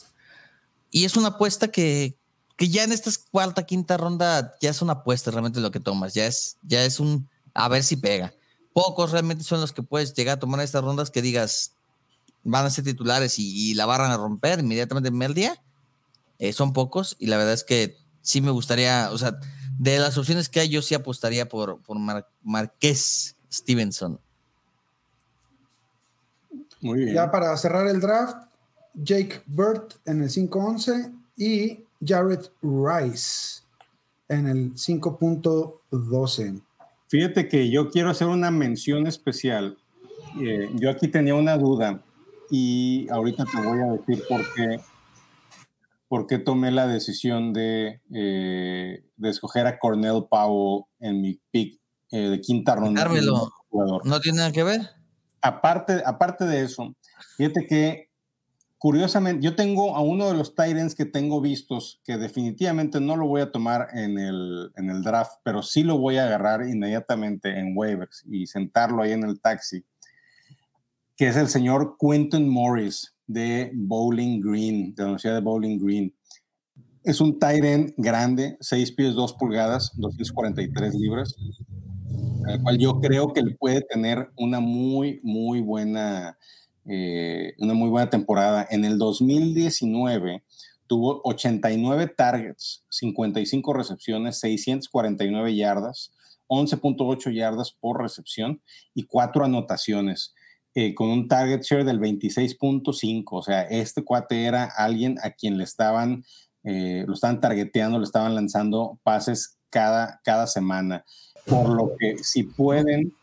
[0.91, 2.17] y es una apuesta que,
[2.55, 6.13] que ya en esta cuarta, quinta ronda ya es una apuesta realmente lo que tomas.
[6.13, 8.33] Ya es, ya es un a ver si pega.
[8.73, 11.73] Pocos realmente son los que puedes llegar a tomar estas rondas que digas
[12.43, 15.61] van a ser titulares y, y la van a romper inmediatamente en el primer día.
[16.39, 19.39] Eh, son pocos y la verdad es que sí me gustaría, o sea,
[19.79, 24.19] de las opciones que hay, yo sí apostaría por, por Mar- Marqués Stevenson.
[26.79, 27.15] Muy bien.
[27.15, 28.46] Ya para cerrar el draft,
[28.97, 33.61] Jake Burt en el 5.11 y Jared Rice
[34.27, 36.61] en el 5.12.
[37.07, 39.77] Fíjate que yo quiero hacer una mención especial.
[40.41, 42.03] Eh, yo aquí tenía una duda
[42.49, 44.79] y ahorita te voy a decir por qué,
[46.07, 51.79] por qué tomé la decisión de, eh, de escoger a Cornell Powell en mi pick
[52.11, 53.07] eh, de quinta ronda.
[54.03, 54.81] ¿No tiene nada que ver?
[55.41, 56.95] Aparte, aparte de eso,
[57.37, 58.06] fíjate que
[58.77, 63.27] curiosamente yo tengo a uno de los Titans que tengo vistos que definitivamente no lo
[63.27, 67.57] voy a tomar en el, en el draft, pero sí lo voy a agarrar inmediatamente
[67.59, 69.83] en waivers y sentarlo ahí en el taxi,
[71.15, 76.13] que es el señor Quentin Morris de Bowling Green, de la Universidad de Bowling Green.
[77.03, 81.35] Es un Titan grande, 6 pies 2 pulgadas, 243 libras,
[82.47, 86.37] al cual yo creo que le puede tener una muy, muy buena,
[86.89, 88.67] eh, una muy buena temporada.
[88.69, 90.43] En el 2019
[90.87, 96.13] tuvo 89 targets, 55 recepciones, 649 yardas,
[96.47, 98.61] 11.8 yardas por recepción
[98.93, 100.33] y cuatro anotaciones.
[100.75, 105.57] eh, con un target share del 26.5, o sea, este cuate era alguien a quien
[105.57, 106.23] le estaban,
[106.63, 111.03] eh, lo estaban targeteando, le estaban lanzando pases cada, cada semana
[111.47, 113.13] por lo que si pueden,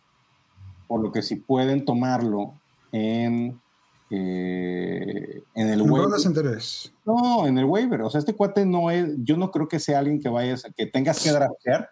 [0.89, 2.55] por lo que si pueden tomarlo
[2.95, 3.61] en,
[4.09, 6.61] eh, en el En waiver.
[7.05, 8.03] No, en el waiver.
[8.03, 10.87] O sea, este cuate no es, yo no creo que sea alguien que vayas, que
[10.87, 11.91] tengas que draftear.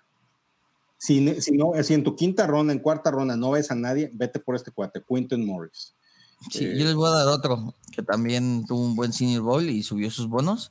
[0.99, 4.11] Si, si, no, si en tu quinta ronda, en cuarta ronda no ves a nadie,
[4.15, 5.93] vete por este cuate, Quinton Morris.
[6.51, 9.69] Sí, Eh, yo les voy a dar otro que también tuvo un buen Senior Bowl
[9.69, 10.71] y subió sus bonos.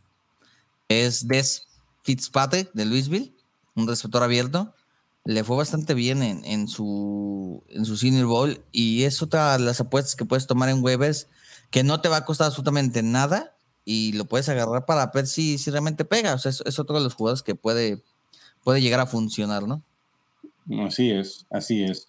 [0.88, 1.68] Es Des
[2.04, 3.36] Fitzpatrick de Louisville,
[3.76, 4.74] un receptor abierto.
[5.24, 9.63] Le fue bastante bien en, en su, en su Senior Bowl y es otra de
[9.63, 11.28] las apuestas que puedes tomar en waivers
[11.69, 13.55] que no te va a costar absolutamente nada
[13.86, 16.34] y lo puedes agarrar para ver si, si realmente pega.
[16.34, 18.03] O sea, es, es otro de los jugadores que puede,
[18.63, 19.82] puede llegar a funcionar, ¿no?
[20.86, 22.07] Así es, así es.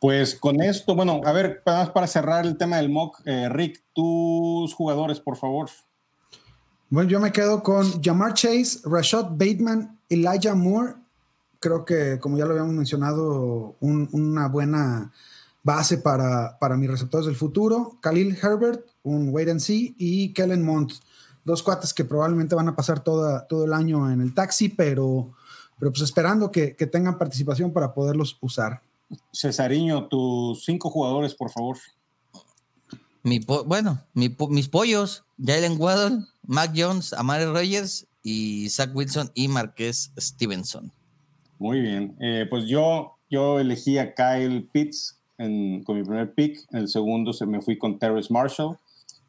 [0.00, 3.48] Pues con esto, bueno, a ver, nada más para cerrar el tema del mock, eh,
[3.48, 5.70] Rick, tus jugadores, por favor.
[6.90, 10.94] Bueno, yo me quedo con Jamar Chase, Rashad Bateman, Elijah Moore.
[11.62, 15.12] Creo que, como ya lo habíamos mencionado, un- una buena
[15.62, 17.98] base para, para mis receptores del futuro.
[18.02, 20.90] Khalil Herbert, un wait and see, y Kellen Mond,
[21.44, 25.32] dos cuates que probablemente van a pasar toda, todo el año en el taxi, pero,
[25.78, 28.82] pero pues esperando que, que tengan participación para poderlos usar.
[29.32, 31.76] Cesariño, tus cinco jugadores, por favor.
[33.22, 38.90] Mi po- bueno, mi po- mis pollos, Jalen Waddle, Mac Jones, Amari Rogers y Zach
[38.92, 40.90] Wilson y Marqués Stevenson.
[41.62, 42.16] Muy bien.
[42.18, 46.58] Eh, pues yo, yo elegí a Kyle Pitts en- con mi primer pick.
[46.72, 48.76] En el segundo se me fui con Terrence Marshall,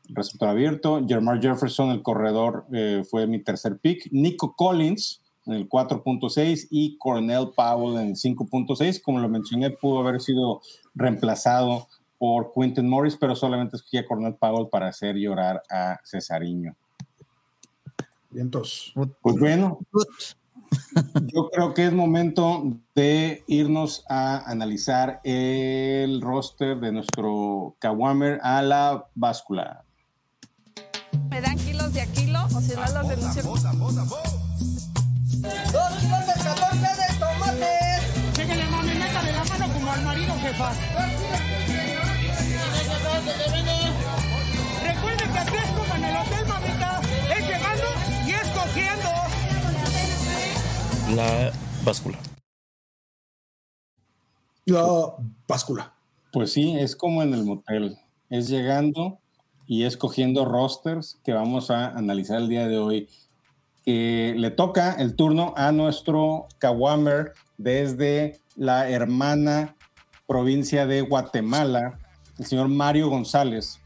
[0.09, 1.05] receptor abierto.
[1.07, 4.07] Jermar Jefferson, el corredor, eh, fue mi tercer pick.
[4.11, 8.99] Nico Collins en el 4.6 y Cornell Powell en el 5.6.
[8.99, 10.61] Como lo mencioné, pudo haber sido
[10.95, 16.75] reemplazado por Quentin Morris, pero solamente escogí a Cornell Powell para hacer llorar a Cesariño.
[18.31, 18.91] Vientos.
[19.21, 19.77] Pues bueno,
[21.33, 28.61] yo creo que es momento de irnos a analizar el roster de nuestro Kawamer a
[28.61, 29.83] la báscula.
[31.29, 33.43] ¿Me dan kilos de a kilo o si no los denuncio?
[38.35, 40.71] Síguele, mami, métale la mano como al marido, jefa.
[44.83, 47.01] Recuerde que aquí es como en el hotel, mamita.
[47.37, 47.87] Es llegando
[48.25, 49.22] y escogiendo.
[51.15, 51.51] La
[51.85, 52.17] báscula.
[54.65, 55.15] La
[55.47, 55.93] báscula.
[56.31, 57.97] Pues sí, es como en el motel.
[58.31, 59.19] Es llegando
[59.67, 63.09] y escogiendo rosters que vamos a analizar el día de hoy.
[63.85, 69.75] Que le toca el turno a nuestro Kawamer desde la hermana
[70.25, 71.99] provincia de Guatemala,
[72.39, 73.79] el señor Mario González,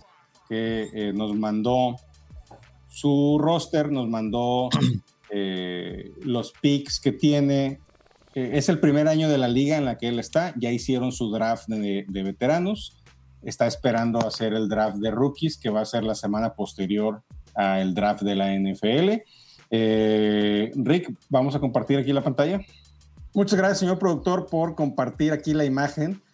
[0.48, 1.98] que eh, nos mandó
[2.88, 4.70] su roster, nos mandó
[5.32, 7.80] eh, los picks que tiene.
[8.36, 10.54] Eh, es el primer año de la liga en la que él está.
[10.58, 12.98] Ya hicieron su draft de, de veteranos.
[13.44, 17.22] Está esperando hacer el draft de rookies, que va a ser la semana posterior
[17.56, 19.24] al draft de la NFL.
[19.70, 22.62] Eh, Rick, vamos a compartir aquí la pantalla.
[23.34, 26.22] Muchas gracias, señor productor, por compartir aquí la imagen.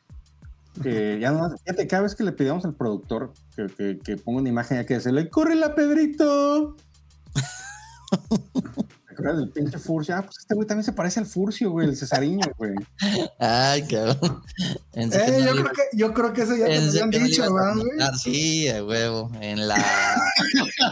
[0.83, 4.39] Eh, ya no, fíjate, cada vez que le pedíamos al productor que, que, que ponga
[4.39, 6.75] una imagen, hay que decirle, ¡corre la Pedrito!
[8.37, 10.15] ¿Te acuerdas del pinche Furcio?
[10.15, 12.73] Ah, pues este güey también se parece al Furcio, güey, el Cesariño, güey.
[13.39, 14.41] Ay, cabrón.
[14.93, 17.17] Eh, no yo, creo que, yo creo que eso ya te lo pensé habían no
[17.19, 18.19] le dicho, ¿verdad, güey?
[18.19, 19.31] Sí, a huevo.
[19.39, 20.21] En la,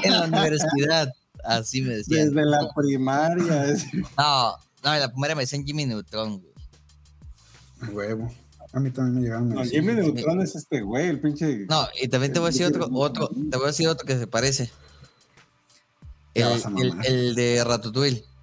[0.04, 1.12] en la universidad.
[1.44, 2.28] Así me decían.
[2.30, 3.66] Desde la primaria.
[3.72, 3.86] es-
[4.18, 6.54] No, no, en la primera me decían Jimmy Neutron, güey.
[7.82, 8.32] A huevo.
[8.74, 9.64] A mí también me llegaron No.
[9.66, 11.66] Jimmy Neutron es este güey, el pinche.
[11.68, 14.18] No, y también te voy a decir otro, otro, te voy a decir otro que
[14.18, 14.70] se parece.
[16.34, 18.24] El, el, de Ratatouille.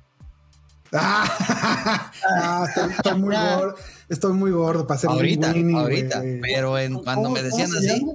[0.90, 3.74] Ah, ah, estoy, estoy muy gordo.
[4.08, 6.22] Estoy muy gordo para ser Ahorita, linguini, ahorita.
[6.40, 8.06] Pero en, cuando ¿Cómo- me decían así?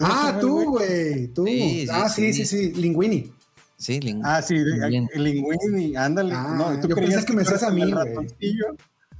[0.00, 1.28] Ah, tú, güey.
[1.28, 1.46] Tú.
[1.46, 2.72] Sí, sí, ah, sí, sí, sí.
[2.72, 2.72] sí.
[2.74, 3.32] Linguini.
[3.78, 6.34] sí, ling- Ah, sí, el Linguini, ándale.
[6.34, 8.66] Ah, no, ¿tú yo creías pensé que me eras a mí, ratoncillo?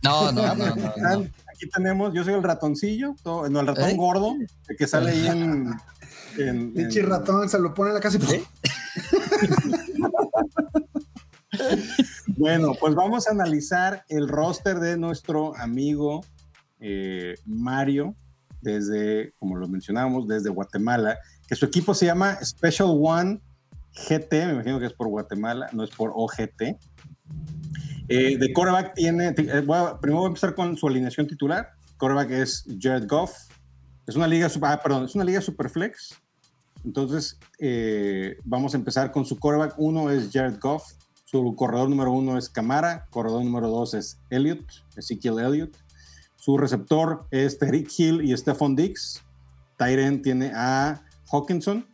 [0.03, 1.19] no, no, no, no, no.
[1.21, 3.95] Aquí tenemos, yo soy el ratoncillo, todo- no, el ratón ¿Eh?
[3.97, 4.35] gordo,
[4.69, 5.71] el que sale ahí en.
[6.39, 8.21] en- Pinche en- ratón se lo pone en la casa y.
[12.37, 16.25] Bueno, pues vamos a analizar el roster de nuestro amigo
[16.81, 18.15] eh, Mario,
[18.61, 21.19] desde, como lo mencionamos, desde Guatemala,
[21.49, 23.41] que su equipo se llama Special One
[24.09, 26.77] GT, me imagino que es por Guatemala, no es por OGT.
[28.09, 31.71] Eh, de coreback tiene, eh, voy a- primero voy a empezar con su alineación titular.
[31.97, 33.33] Coreback es Jared Goff.
[34.07, 36.15] Es una liga, ah, perdón, es una liga superflex.
[36.87, 39.75] Entonces, eh, vamos a empezar con su coreback.
[39.77, 40.93] Uno es Jared Goff.
[41.25, 43.07] Su corredor número uno es Camara.
[43.11, 44.65] Corredor número dos es Elliott,
[44.97, 45.77] Ezekiel Elliott.
[46.37, 49.21] Su receptor es Tariq Hill y Stephon Diggs.
[49.77, 51.85] Tyren tiene a Hawkinson.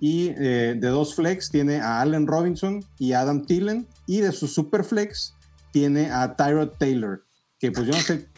[0.00, 3.86] Y eh, de dos flex tiene a Allen Robinson y Adam Thielen.
[4.06, 5.34] Y de su super flex
[5.72, 7.22] tiene a Tyrod Taylor.
[7.60, 8.31] Que pues yo no sé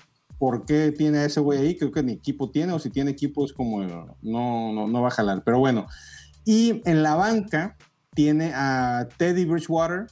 [0.45, 1.75] por qué tiene a ese güey ahí.
[1.75, 2.75] Creo que ni equipo tiene.
[2.75, 5.43] O si tiene equipo es como no, no, no va a jalar.
[5.43, 5.87] Pero bueno.
[6.45, 7.79] Y en la banca
[8.15, 10.05] tiene a Teddy Bridgewater.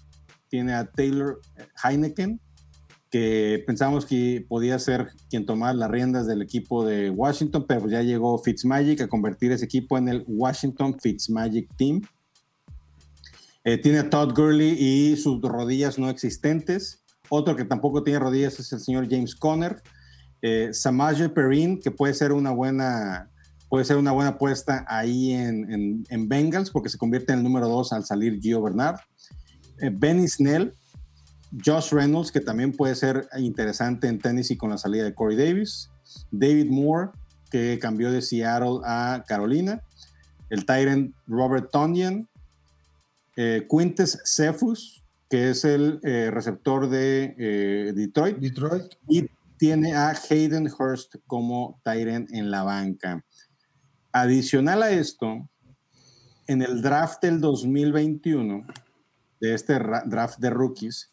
[0.49, 1.39] Tiene a Taylor
[1.85, 2.41] Heineken
[3.11, 8.01] que pensamos que podía ser quien tomara las riendas del equipo de Washington, pero ya
[8.01, 12.01] llegó Fitzmagic a convertir ese equipo en el Washington Fitzmagic Team.
[13.65, 17.05] Eh, tiene a Todd Gurley y sus rodillas no existentes.
[17.29, 19.83] Otro que tampoco tiene rodillas es el señor James Conner.
[20.43, 23.31] Eh, Samaje Perrin, que puede ser una buena,
[23.69, 27.45] puede ser una buena apuesta ahí en, en, en Bengals, porque se convierte en el
[27.45, 28.97] número dos al salir Gio Bernard.
[29.81, 30.75] Eh, Benny Snell,
[31.65, 35.91] Josh Reynolds, que también puede ser interesante en Tennessee con la salida de Corey Davis.
[36.31, 37.11] David Moore,
[37.51, 39.83] que cambió de Seattle a Carolina.
[40.51, 42.29] El Tyrant Robert Tonyan.
[43.37, 48.37] Eh, Quintes Cephus, que es el eh, receptor de eh, Detroit.
[48.39, 48.95] Detroit.
[49.09, 49.27] Y
[49.63, 53.25] tiene a Hayden Hurst como Tyrant en la banca.
[54.11, 55.49] Adicional a esto,
[56.49, 58.67] en el draft del 2021,
[59.41, 59.75] de este
[60.07, 61.13] draft de rookies,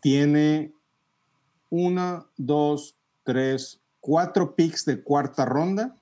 [0.00, 0.72] tiene
[1.68, 5.94] una, dos, tres, cuatro picks de cuarta ronda.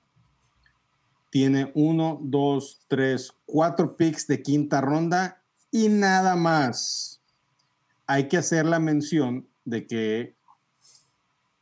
[1.29, 7.21] Tiene uno, dos, tres, cuatro picks de quinta ronda y nada más.
[8.07, 10.38] Hay que hacer la mención de que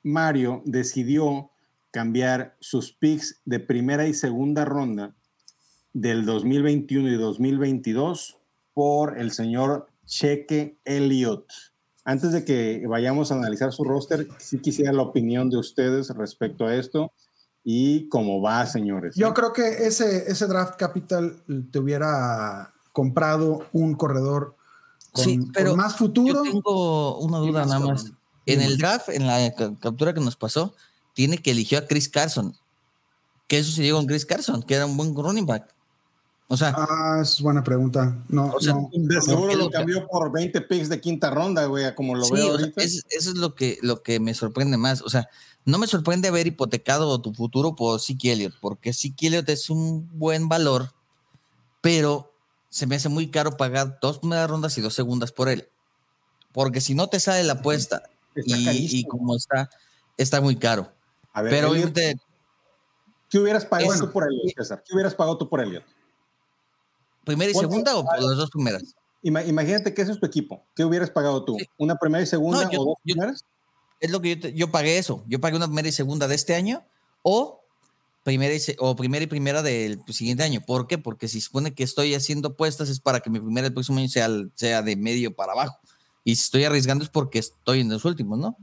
[0.03, 1.51] Mario decidió
[1.91, 5.15] cambiar sus picks de primera y segunda ronda
[5.93, 8.37] del 2021 y 2022
[8.73, 11.51] por el señor Cheque Elliott
[12.07, 16.65] antes de que vayamos a analizar su roster, sí quisiera la opinión de ustedes respecto
[16.65, 17.11] a esto
[17.65, 19.13] y cómo va, señores.
[19.17, 24.55] Yo creo que ese, ese draft capital te hubiera comprado un corredor
[25.11, 26.45] con, sí, pero con más futuro.
[26.45, 28.13] Yo tengo una duda nada más.
[28.47, 30.75] En el draft, en la ca- captura que nos pasó,
[31.13, 32.55] tiene que eligió a Chris Carson.
[33.47, 34.61] ¿Qué sucedió con Chris Carson?
[34.63, 35.73] Que era un buen running back.
[36.49, 38.23] O sea, Ah, es buena pregunta.
[38.29, 38.89] No, O sea, no.
[38.93, 42.33] De seguro lo cambió por 20 picks de quinta ronda, güey, a como lo sí,
[42.33, 42.81] veo sea, ahorita.
[42.83, 45.01] es- eso es lo que, lo que me sorprende más.
[45.01, 45.27] O sea,
[45.65, 50.09] no me sorprende haber hipotecado tu futuro por Zeke Elliott, porque Zeke Elliott es un
[50.17, 50.93] buen valor,
[51.81, 52.33] pero
[52.69, 55.67] se me hace muy caro pagar dos primeras rondas y dos segundas por él.
[56.53, 58.03] Porque si no te sale la apuesta
[58.45, 59.69] y, como está,
[60.17, 60.91] está muy caro.
[61.33, 61.93] A ver, Pero Elliot,
[63.29, 64.83] ¿qué hubieras pagado es- tú por Elliot, César?
[64.85, 65.83] ¿Qué hubieras pagado tú por Elliot?
[67.25, 68.83] ¿primera y ¿cuánto- segunda o por las dos primeras?
[69.23, 70.63] Ima- imagínate que ese es tu equipo.
[70.75, 71.57] ¿Qué hubieras pagado tú?
[71.77, 73.43] ¿Una primera y segunda No, yo- o dos yo- primeras?
[73.99, 75.23] Es lo que yo, te- yo pagué eso.
[75.27, 76.85] Yo pagué una primera y segunda de este año
[77.23, 77.61] o
[78.23, 80.61] primera y, o primera y primera del siguiente año.
[80.65, 80.97] ¿Por qué?
[80.97, 84.07] Porque si supone que estoy haciendo apuestas es para que mi primera el próximo año
[84.07, 85.79] sea, sea de medio para abajo.
[86.27, 88.57] Y si estoy arriesgando es porque estoy en los últimos, ¿no?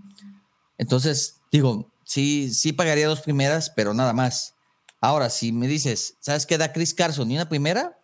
[0.77, 4.55] Entonces, digo, sí, sí pagaría dos primeras, pero nada más.
[5.01, 7.99] Ahora, si me dices, ¿sabes qué da Chris Carson y una primera?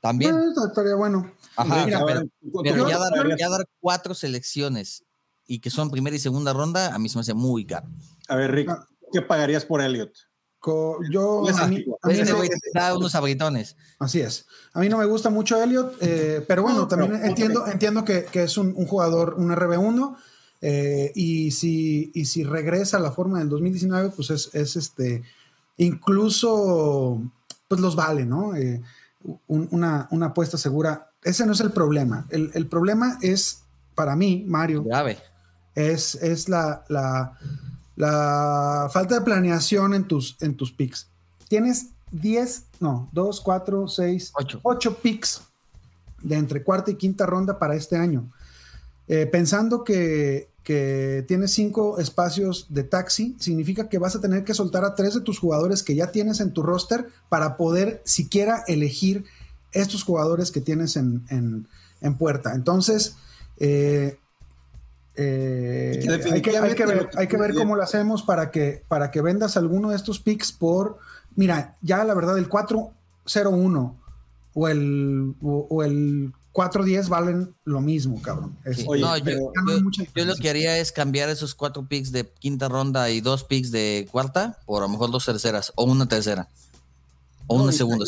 [0.00, 0.34] También.
[0.36, 1.30] Eh, estaría bueno.
[1.54, 5.04] Ajá, Mira, pero, a ver, ¿tú- pero tú- ya, dar, ya dar cuatro selecciones
[5.46, 7.88] y que son primera y segunda ronda, a mí se me hace muy caro.
[8.28, 8.86] A ver, Rick, Ah.
[9.12, 10.12] ¿qué pagarías por Elliot?
[11.10, 12.38] Yo, Esa- a mí, a mí no-
[12.74, 13.76] da unos abritones.
[13.98, 14.46] así es.
[14.72, 18.24] A mí no me gusta mucho Elliot, eh, pero bueno, No, también entiendo, entiendo que,
[18.24, 20.16] que es un, un jugador, un RB1,
[20.62, 25.22] eh, y, si, y si regresa a la forma del 2019, pues es, es este,
[25.76, 27.20] incluso,
[27.68, 28.54] pues los vale, ¿no?
[28.56, 28.80] Eh,
[29.48, 31.10] un- una, una apuesta segura.
[31.22, 32.26] Ese no es el problema.
[32.30, 33.62] El, el problema es,
[33.94, 35.18] para mí, Mario, Grave.
[35.74, 37.32] es, es la, la,
[37.96, 41.08] la falta de planeación en tus, en tus picks.
[41.48, 44.60] Tienes 10, no, 2, 4, 6, Ocho.
[44.62, 45.42] 8 picks
[46.22, 48.30] de entre cuarta y quinta ronda para este año.
[49.08, 54.52] Eh, pensando que, que tienes cinco espacios de taxi, significa que vas a tener que
[54.54, 58.64] soltar a tres de tus jugadores que ya tienes en tu roster para poder siquiera
[58.66, 59.24] elegir
[59.72, 61.68] estos jugadores que tienes en, en-
[62.00, 62.54] en puerta.
[62.54, 63.16] Entonces,
[63.58, 64.18] eh,
[65.16, 69.10] eh, hay, que, hay que definitivamente ver, hay que cómo lo hacemos para que, para
[69.10, 70.98] que vendas alguno de estos picks por,
[71.34, 73.96] mira, ya la verdad, el 401
[74.54, 78.56] o el, o, o el 410 valen lo mismo, cabrón.
[78.64, 78.84] Es- Sí.
[78.88, 83.10] Oye, no, yo, no lo que haría es cambiar esos cuatro picks de quinta ronda
[83.10, 86.48] y dos picks de cuarta por a lo mejor dos terceras o una tercera
[87.46, 88.04] o No, una y- segunda.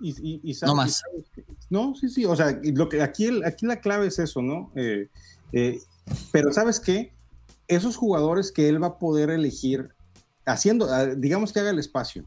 [0.00, 0.90] y- y- y No más.
[0.90, 2.24] y sabes que- No, sí, sí.
[2.24, 4.70] O sea, lo que aquí, el- aquí la clave es eso, ¿no?
[4.76, 5.08] Eh,
[5.52, 5.80] eh,
[6.32, 7.12] pero ¿sabes qué?
[7.68, 9.90] Esos jugadores que él va a poder elegir,
[10.46, 12.24] haciendo, ah, digamos que haga el espacio,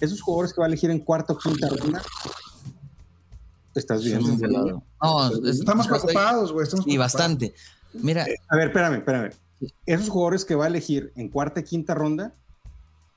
[0.00, 2.02] esos jugadores que va a elegir en cuarta o quinta ronda,
[3.74, 4.20] Estás bien.
[4.38, 4.82] Volado.
[5.02, 6.62] No, es- Estamos preocupados, güey.
[6.64, 7.12] estamos Y preocupados.
[7.12, 7.54] bastante.
[7.94, 9.30] Mira, A ver, espérame, espérame.
[9.86, 12.34] Esos jugadores que va a elegir en cuarta y quinta ronda,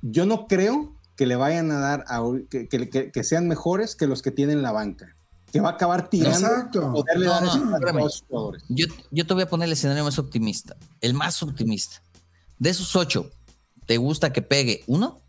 [0.01, 3.95] yo no creo que le vayan a dar a, que, que- que- que sean mejores
[3.95, 5.16] que los que tienen la banca.
[5.51, 6.91] Que va a acabar tirando Exacto.
[6.93, 8.63] poderle No, dar no, ese a los jugadores.
[8.69, 10.75] yo, yo te voy a poner el escenario más optimista.
[11.01, 12.01] El más optimista.
[12.59, 13.29] De esos ocho,
[13.85, 15.21] ¿te gusta que pegue uno?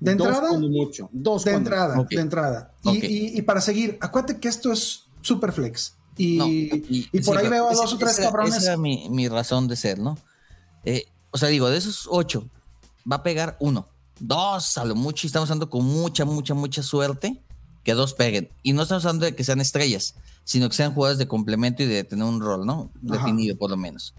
[0.00, 1.08] De Dos entrada, mucho.
[1.12, 2.72] Dos de entrada, de entrada.
[2.82, 3.04] Y, Ok.
[3.04, 5.94] y- y para seguir, acuérdate que esto es super flex.
[6.16, 8.56] Y, No, y por sí, ahí veo a dos o tres esa- cabrones.
[8.56, 10.18] Esa era mi, mi razón de ser, ¿no?
[10.84, 12.48] Eh, o sea, digo, de esos ocho,
[13.10, 13.86] va a pegar uno,
[14.18, 17.40] dos a lo mucho, y estamos hablando con mucha, mucha, mucha suerte
[17.84, 18.50] que dos peguen.
[18.62, 20.14] Y no estamos hablando de que sean estrellas,
[20.44, 22.90] sino que sean jugadores de complemento y de tener un rol, ¿no?
[23.10, 23.24] Ajá.
[23.24, 24.14] Definido, por lo menos.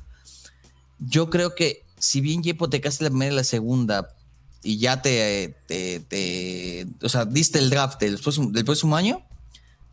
[0.99, 4.09] Yo creo que si bien ya hipotecaste la primera y la segunda
[4.61, 9.25] y ya te, te, te- o sea, diste el draft del próximo, del próximo año,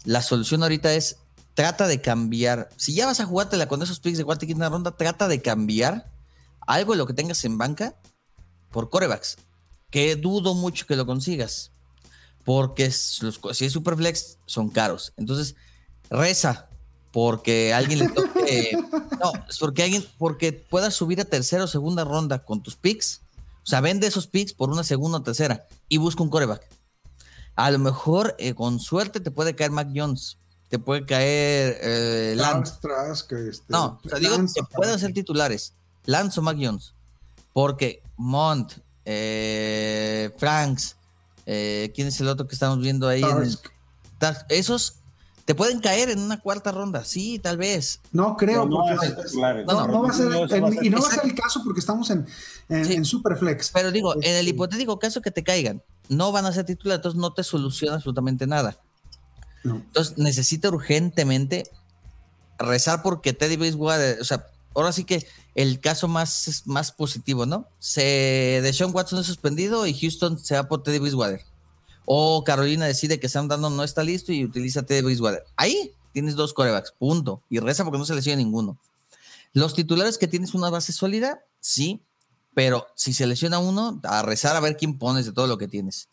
[0.05, 1.17] la solución ahorita es
[1.55, 2.69] trata de cambiar.
[2.77, 5.43] Si ya vas a jugártela con esos picks de cuarta y quinta ronda, trata de
[5.43, 6.11] cambiar
[6.67, 7.97] algo de lo que tengas en banca
[8.71, 9.39] por corebacks.
[9.91, 11.73] Que dudo mucho que lo consigas.
[12.45, 12.87] Porque
[13.21, 15.13] los- si es Superflex, son caros.
[15.17, 15.55] Entonces,
[16.09, 16.69] reza
[17.13, 18.71] porque alguien le toque.
[19.21, 23.23] no, es porque alguien, porque puedas subir a tercera o segunda ronda con tus picks.
[23.63, 26.67] O sea, vende esos picks por una segunda o tercera y busca un coreback.
[27.57, 30.39] A lo mejor, eh, con suerte, te puede caer Mac Jones.
[30.69, 32.75] Te puede caer eh, Lance.
[32.81, 35.75] Trask, Trask, este, No, o sea, digo Lance, que pueden ser titulares.
[36.07, 36.95] Lance o Mac Jones.
[37.53, 38.73] Porque Mont,
[39.05, 40.97] eh, Franks,
[41.53, 43.23] eh, ¿quién es el otro que estamos viendo ahí?
[43.23, 43.59] en
[44.51, 44.95] esos
[45.47, 47.05] te pueden caer en una cuarta ronda.
[47.05, 48.01] Sí, tal vez.
[48.13, 49.67] No creo, no porque van a ser titulares.
[49.67, 51.25] no, no va a ser, No, eso va a ser- y no va a ser
[51.25, 52.25] el caso porque estamos en,
[52.69, 52.93] en, Sí.
[52.95, 53.71] en Superflex.
[53.73, 56.99] Pero digo, en el Este, hipotético caso que te caigan, no van a ser titulares,
[56.99, 58.79] entonces no te soluciona absolutamente nada.
[59.65, 59.77] no.
[59.77, 61.65] Entonces necesita urgentemente
[62.59, 65.27] rezar porque Teddy Bridgewater, o sea, ahora sí que
[65.63, 67.67] el caso más, más positivo, ¿no?
[67.79, 71.43] Se de Sean Watson es suspendido y Houston se va por Teddy Bridgewater.
[72.05, 75.45] O Carolina decide que Sam Darnold no está listo y utiliza Teddy Bridgewater.
[75.57, 77.43] Ahí tienes dos corebacks, punto.
[77.49, 78.79] Y reza porque no se lesiona ninguno.
[79.53, 82.01] Los titulares que tienes una base sólida, sí,
[82.55, 85.69] pero si se lesiona uno, a rezar a ver quién pones de todo lo que
[85.69, 86.09] tienes.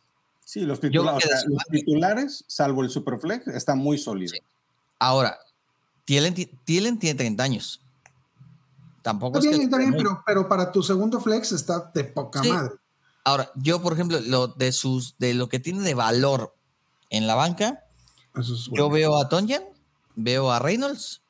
[0.46, 4.32] Sí, los titulares, o sea, los titulares, salvo el Superflex, está muy sólido.
[4.34, 4.40] Sí.
[4.98, 5.38] Ahora,
[6.06, 7.82] Thielen, ti- Thielen tiene 30 años.
[9.08, 12.04] Tampoco Está es que- bien, está bien, pero, pero para tu segundo flex está de
[12.04, 12.52] poca Sí.
[12.52, 12.74] madre.
[13.24, 16.54] Ahora, yo, por ejemplo, lo de sus, de lo que tiene de valor
[17.10, 17.86] en la banca,
[18.38, 18.90] Eso es yo bueno.
[18.90, 19.64] veo a Tonyan,
[20.18, 21.22] veo a Reynolds,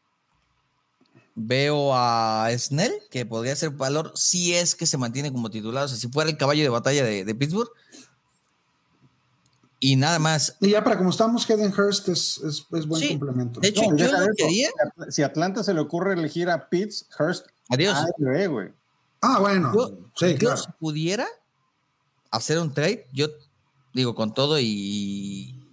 [1.35, 5.87] veo a Snell, que podría ser valor si es que se mantiene como titular, o
[5.87, 7.69] sea, si fuera el caballo de batalla de, de Pittsburgh.
[9.79, 10.55] Y nada más.
[10.61, 13.59] Y ya para como estamos, Hayden Hurst es, es, es buen Sí, complemento.
[13.59, 14.69] de hecho, No, yo quería.
[14.69, 17.97] Si a- Si a Atlanta se le ocurre elegir a Pitts, Hurst, Adiós.
[17.97, 18.69] ay, güey, güey.
[19.21, 19.73] ah, bueno.
[19.73, 20.57] Yo, sí, yo claro.
[20.57, 21.27] si pudiera
[22.31, 23.27] hacer un trade, yo
[23.93, 25.63] digo con todo y,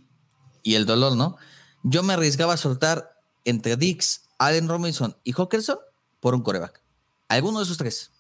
[0.63, 1.37] y el dolor, ¿no?
[1.83, 5.79] Yo me arriesgaba a soltar entre Dix, Allen Robinson y Hawkinson
[6.21, 6.81] por un coreback.
[7.29, 8.11] Alguno de esos tres.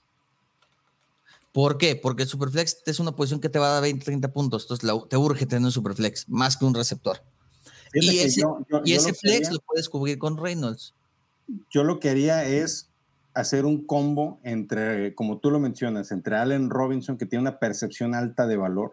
[1.52, 1.94] ¿Por qué?
[1.96, 4.62] Porque el Superflex es una posición que te va a dar 20, 30 puntos.
[4.64, 7.22] Entonces la- te urge tener un Superflex más que un receptor.
[7.92, 10.36] Fíjate Y ese, yo- yo- y yo ese lo flex quería- lo puedes cubrir con
[10.36, 10.94] Reynolds.
[11.70, 12.88] yo lo que haría es
[13.34, 18.14] hacer un combo entre, como tú lo mencionas, entre Allen Robinson, que tiene una percepción
[18.14, 18.92] alta de valor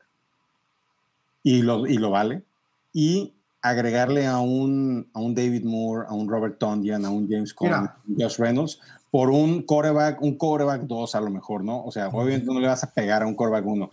[1.44, 2.44] y lo, y lo vale,
[2.92, 7.54] y agregarle a un, a un David Moore, a un Robert Tonyan, a un James
[7.54, 8.28] Conner, Mira.
[8.28, 8.80] Josh Reynolds,
[9.12, 11.84] por un coreback, un coreback 2 a lo mejor, ¿no?
[11.84, 13.90] O sea, obviamente no le vas a pegar a un coreback 1.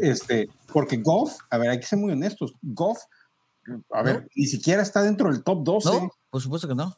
[0.00, 2.98] Este, porque Goff, a ver, hay que ser muy honestos, Goff,
[3.92, 4.28] a ver, ¿No?
[4.34, 5.88] ni siquiera está dentro del top 12.
[5.88, 6.94] No, por supuesto que no.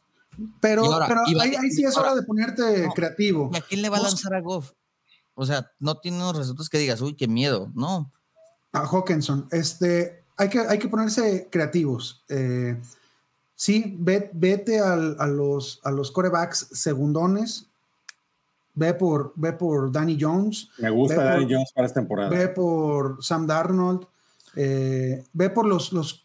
[0.60, 2.92] Pero, Y ahora- pero y va- ahí, ahí sí es ahora- hora de ponerte No.
[2.92, 3.50] creativo.
[3.52, 4.72] ¿Y a quién le va a lanzar a Goff?
[5.34, 7.70] O sea, no tiene unos resultados que digas, uy, qué miedo.
[7.74, 8.10] No.
[8.72, 9.48] A Hawkinson.
[9.50, 12.22] Este, hay, que, hay que ponerse creativos.
[12.28, 12.78] Eh,
[13.54, 17.66] sí, ve- vete al- a, los, a los corebacks segundones.
[18.74, 20.68] Ve por, ve por Danny Jones.
[20.78, 22.30] Me gusta Danny por- Jones para esta temporada.
[22.30, 24.06] Ve por Sam Darnold.
[24.56, 26.24] eh, ve por los, los.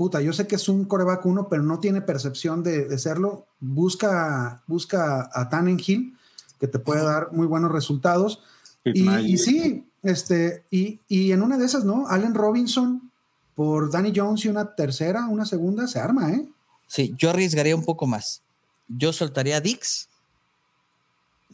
[0.00, 3.44] Puta, yo sé que es un coreback uno, pero no tiene percepción de, de serlo.
[3.60, 6.16] Busca, busca a Tannenhill,
[6.58, 8.42] que te puede dar muy buenos resultados.
[8.82, 12.06] Y, sí, este, y, y en una de esas, ¿no?
[12.08, 13.12] Allen Robinson
[13.54, 16.48] por Danny Jones y una tercera, una segunda, se arma, ¿eh?
[16.86, 18.40] Sí, yo arriesgaría un poco más.
[18.88, 20.08] Yo soltaría a Dix.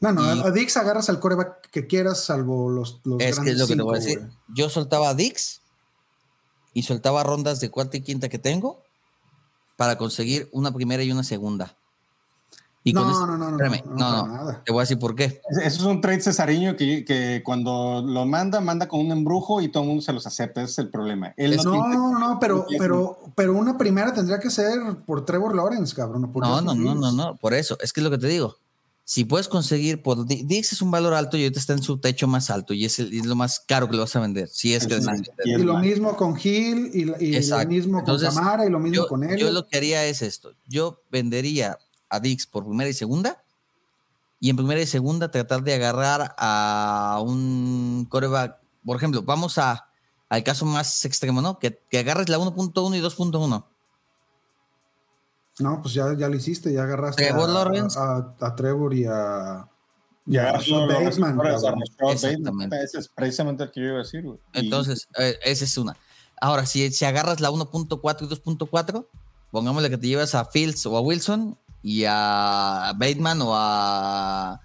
[0.01, 3.51] No, no, Y- a Dix agarras al coreback que quieras, salvo los, los Es que
[3.51, 4.19] es grandes lo que te voy a decir.
[4.21, 4.31] güey.
[4.55, 5.63] Yo soltaba a Dix
[6.77, 8.83] y soltaba rondas de cuarta y quinta que tengo
[9.79, 11.75] para conseguir una primera y una segunda.
[12.85, 14.63] Y No, esto- no, no, no, espérame, no, no, no, nada.
[14.63, 15.41] te voy a decir por qué.
[15.51, 19.69] Eso es un trade cesariño que, que cuando lo manda, manda con un embrujo y
[19.69, 20.61] todo el mundo se los acepta.
[20.63, 21.33] Ese es el problema.
[21.39, 25.25] Él no, No, tiene- no, pero, tiene- pero, pero una primera tendría que ser por
[25.25, 26.31] Trevor Lawrence, cabrón.
[26.31, 28.55] por No, no, no, no, no, por eso, es que es lo que te digo.
[29.09, 31.99] Si puedes conseguir, por Di- Dix es un valor alto y ahorita está en su
[31.99, 34.49] techo más alto y es, el- es lo más caro que lo vas a vender.
[34.49, 37.17] Si es que Sí, decides y lo mismo con Hill y, lo
[37.69, 39.39] mismo con Entonces, Camara y lo mismo yo, con él.
[39.39, 40.55] yo lo que haría es esto.
[40.67, 41.79] Yo vendería
[42.09, 43.41] a Dix por primera y segunda.
[44.41, 48.57] Y en primera y segunda tratar de agarrar a un coreback.
[48.85, 49.87] Por ejemplo, vamos a,
[50.29, 51.61] al caso más extremo, ¿no?
[51.61, 53.65] Que, que agarres la 1.1 y 2.1.
[55.59, 57.99] No, pues ya, ya lo hiciste, ya agarraste Trevor a, Lawrence.
[57.99, 59.67] a- a Trevor y a,
[60.27, 61.55] y Ya, a Rashad Bateman, a
[62.13, 62.43] Exactamente.
[62.51, 62.73] Bateman.
[62.75, 64.23] Ese es precisamente el que yo iba a decir.
[64.23, 64.39] güey.
[64.53, 65.97] Entonces, eh, esa es una.
[66.41, 69.07] Ahora, si, si agarras la 1.4 y 2.4,
[69.51, 74.61] pongámosle que te llevas a Fields o a Wilson y a Bateman o a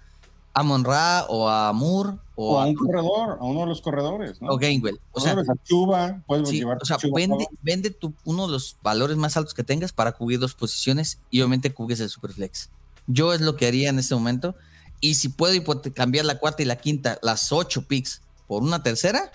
[0.54, 3.80] Amon Ra o a Moore o, o a a, un corredor, a uno de los
[3.80, 4.40] corredores.
[4.42, 4.52] ¿no?
[4.52, 5.00] o Gainwell.
[5.12, 8.46] O sea, a Chuba, puedes sí, llevar o sea, a Chuba vende, vende tu, uno
[8.46, 12.08] de los valores más altos que tengas para cubrir dos posiciones y obviamente cubres el
[12.10, 12.70] Superflex.
[13.06, 14.54] Yo es lo que haría en este momento.
[15.00, 15.52] Y si puedo
[15.94, 19.32] cambiar la cuarta y la quinta, las ocho picks por una tercera,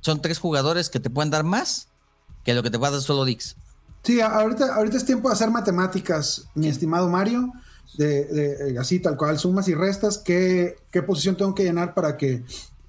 [0.00, 1.88] son tres jugadores que te pueden dar más
[2.44, 3.56] que lo que te va a dar solo Dix.
[4.02, 7.52] Sí, a- ahorita, ahorita es tiempo de hacer matemáticas, mi estimado Mario,
[7.96, 12.16] de, de- así tal cual, sumas y restas, ¿qué, qué posición tengo que llenar para
[12.16, 12.42] que,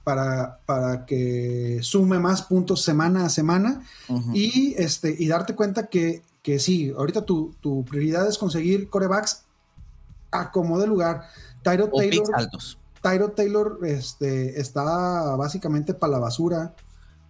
[0.04, 3.82] para, para que sume más puntos semana a semana?
[4.34, 9.44] Y, este, y darte cuenta que, que sí, ahorita tu, tu prioridad es conseguir corebacks
[10.32, 11.24] a como de lugar.
[11.62, 12.78] Tyro o Taylor, altos.
[13.02, 16.74] Tyro Taylor este, está básicamente para la basura.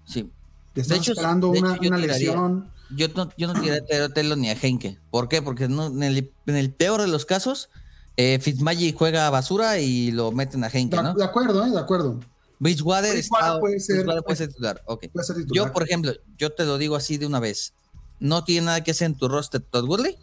[0.05, 0.29] Sí.
[0.75, 2.07] Están hecho, esperando de una, hecho, una tiraría.
[2.27, 2.71] lesión.
[2.95, 4.97] Yo no, yo no tiraría a Taylor Taylor ni a Henke.
[5.09, 5.41] ¿Por qué?
[5.41, 7.69] Porque no- en, el, en el peor de los casos,
[8.17, 11.13] eh, Fitzmagic juega basura y lo meten a Henke, De, ¿no?
[11.13, 11.69] de acuerdo, ¿eh?
[11.69, 12.19] de acuerdo.
[12.59, 14.81] Bridgewater, está- puede ser- Bridgewater puede ser titular.
[14.85, 15.05] ok.
[15.13, 15.67] Puede ser titular.
[15.67, 17.73] Yo, por ejemplo, yo te lo digo así de una vez.
[18.19, 20.17] No tiene nada que hacer en tu roster Todd Gurley.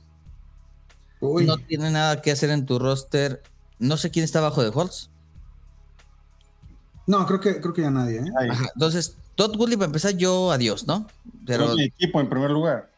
[1.21, 3.43] Uy, No tiene nada que hacer en tu roster.
[3.81, 5.11] No sé quién está abajo de Holtz.
[7.07, 8.19] no, creo que, creo que ya nadie.
[8.19, 8.51] ¿eh?
[8.51, 11.07] Ajá, Entonces, Todd Gurley, para empezar, yo adiós, ¿no?
[11.47, 12.91] Pero, mi equipo en primer lugar.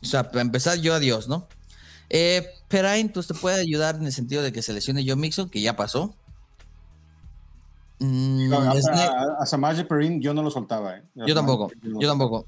[0.00, 1.48] o sea, para empezar, yo adiós, ¿no?
[2.08, 5.50] Eh, Perrine, pues te puede ayudar en el sentido de que se lesione Joe Mixon,
[5.50, 6.14] que ya pasó.
[7.98, 10.98] Mm, a, Snell- a, a Samaje Perrin yo no lo soltaba.
[10.98, 11.02] ¿eh?
[11.16, 12.46] yo tampoco, no yo tampoco.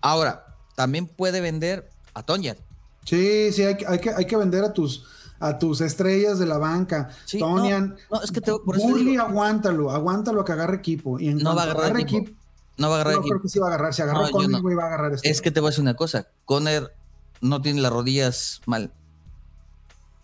[0.00, 0.46] Ahora,
[0.76, 2.56] también puede vender a Tonyan.
[3.04, 5.04] Sí, sí, hay, que- hay, que, hay que vender a tus,
[5.40, 7.10] a tus estrellas de la banca.
[7.24, 10.76] Sí, Tonian, No, es que te, por eso Burley, digo, aguántalo, aguántalo a que agarre
[10.76, 11.18] equipo.
[11.18, 12.30] Y en No va a agarrar equipo.
[12.76, 13.94] No va a agarrar no creo que sí va a agarrar.
[13.94, 14.76] Si agarró No, no.
[14.76, 15.30] va a agarrar este.
[15.30, 16.28] Es que te voy a decir una cosa.
[16.44, 16.94] Conner
[17.40, 18.92] no tiene las rodillas mal.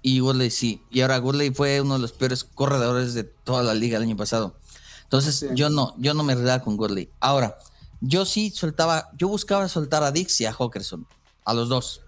[0.03, 0.83] Y Gurley sí.
[0.91, 4.17] Y ahora Gurley fue uno de los peores corredores de toda la liga el año
[4.17, 4.57] pasado.
[5.05, 5.47] Entonces, Sí.
[5.55, 7.11] yo no, yo no me relaba con Gurley.
[7.21, 7.59] Ahora,
[8.01, 11.07] yo sí soltaba, yo buscaba soltar a Dix y a Hawkerson,
[11.45, 12.01] a los dos,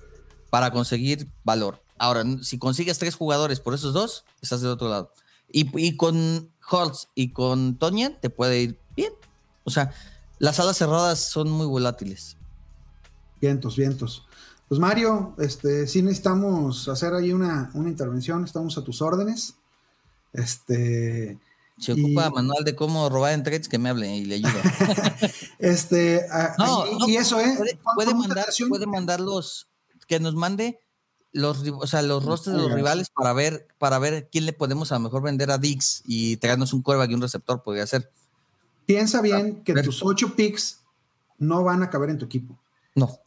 [0.51, 1.83] para conseguir valor.
[1.99, 5.13] Ahora, si consigues tres jugadores por esos dos, estás del otro lado.
[5.51, 9.13] Y, y con Holtz y con Tonyan te puede ir bien.
[9.65, 9.93] O sea,
[10.43, 12.37] las alas cerradas son muy volátiles.
[13.41, 14.27] Vientos, vientos.
[14.69, 19.55] Pues Mario, este, sí necesitamos hacer ahí una, una intervención, estamos a tus órdenes.
[20.33, 21.39] Este,
[21.79, 24.51] Si Y- ocupa manual de cómo robar en trades, que me hable y le ayuda.
[25.61, 27.57] este, a- No, y, no, y eso, ¿eh?
[27.95, 29.69] Puede, mandar, puede mandar los,
[30.09, 30.81] que nos mande
[31.31, 34.91] los, o sea, los rostros de los rivales para ver, para ver quién le podemos
[34.91, 38.11] a lo mejor vender a Dix y traernos un coreback y un receptor, podría ser.
[38.87, 40.83] Piensa bien que tus ocho picks
[41.39, 42.59] no van a caber en tu equipo.
[42.95, 43.19] No.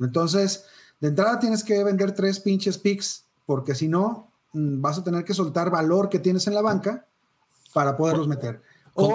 [0.00, 0.64] Entonces,
[1.00, 5.24] de entrada tienes que vender tres pinches picks, porque si no, mm, vas a tener
[5.24, 7.06] que soltar valor que tienes en la banca
[7.72, 8.60] para poderlos meter.
[8.94, 9.06] O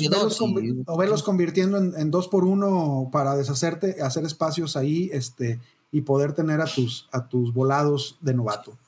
[0.00, 0.08] y-
[0.38, 5.60] convi- o velos convirtiendo en, en dos por uno para deshacerte, hacer espacios ahí este,
[5.92, 8.78] y poder tener a tus, a tus volados de novato.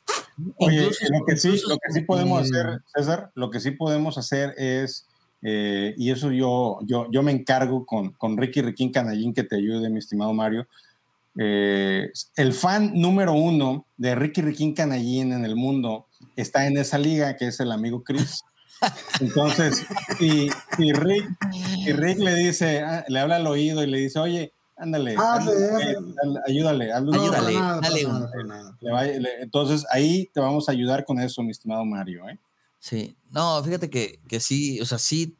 [0.57, 3.61] Oye, Incluso- lo que sí, incluso lo que sí podemos eh, hacer, César, lo que
[3.61, 5.07] sí podemos hacer es,
[5.43, 9.57] eh, y eso yo, yo, yo me encargo con, con Ricky Riquín Canallín que te
[9.57, 10.67] ayude, mi estimado Mario.
[11.39, 16.07] Eh, el fan número uno de Ricky Riquín Canallín en el mundo
[16.37, 18.43] está en esa liga, que es el amigo Chris.
[19.21, 19.85] Entonces,
[20.21, 20.49] y,
[20.79, 21.29] y Rick,
[21.79, 25.39] y Rick le dice, ah, le habla al oído y le dice, oye, ándale, Ah,
[26.47, 27.55] ayúdale, Ayúdale,
[29.41, 32.29] entonces ahí te vamos a ayudar con eso, mi estimado Mario.
[32.29, 32.39] ¿eh?
[32.83, 33.17] Sí.
[33.31, 35.37] No, fíjate que, que sí, o sea, sí.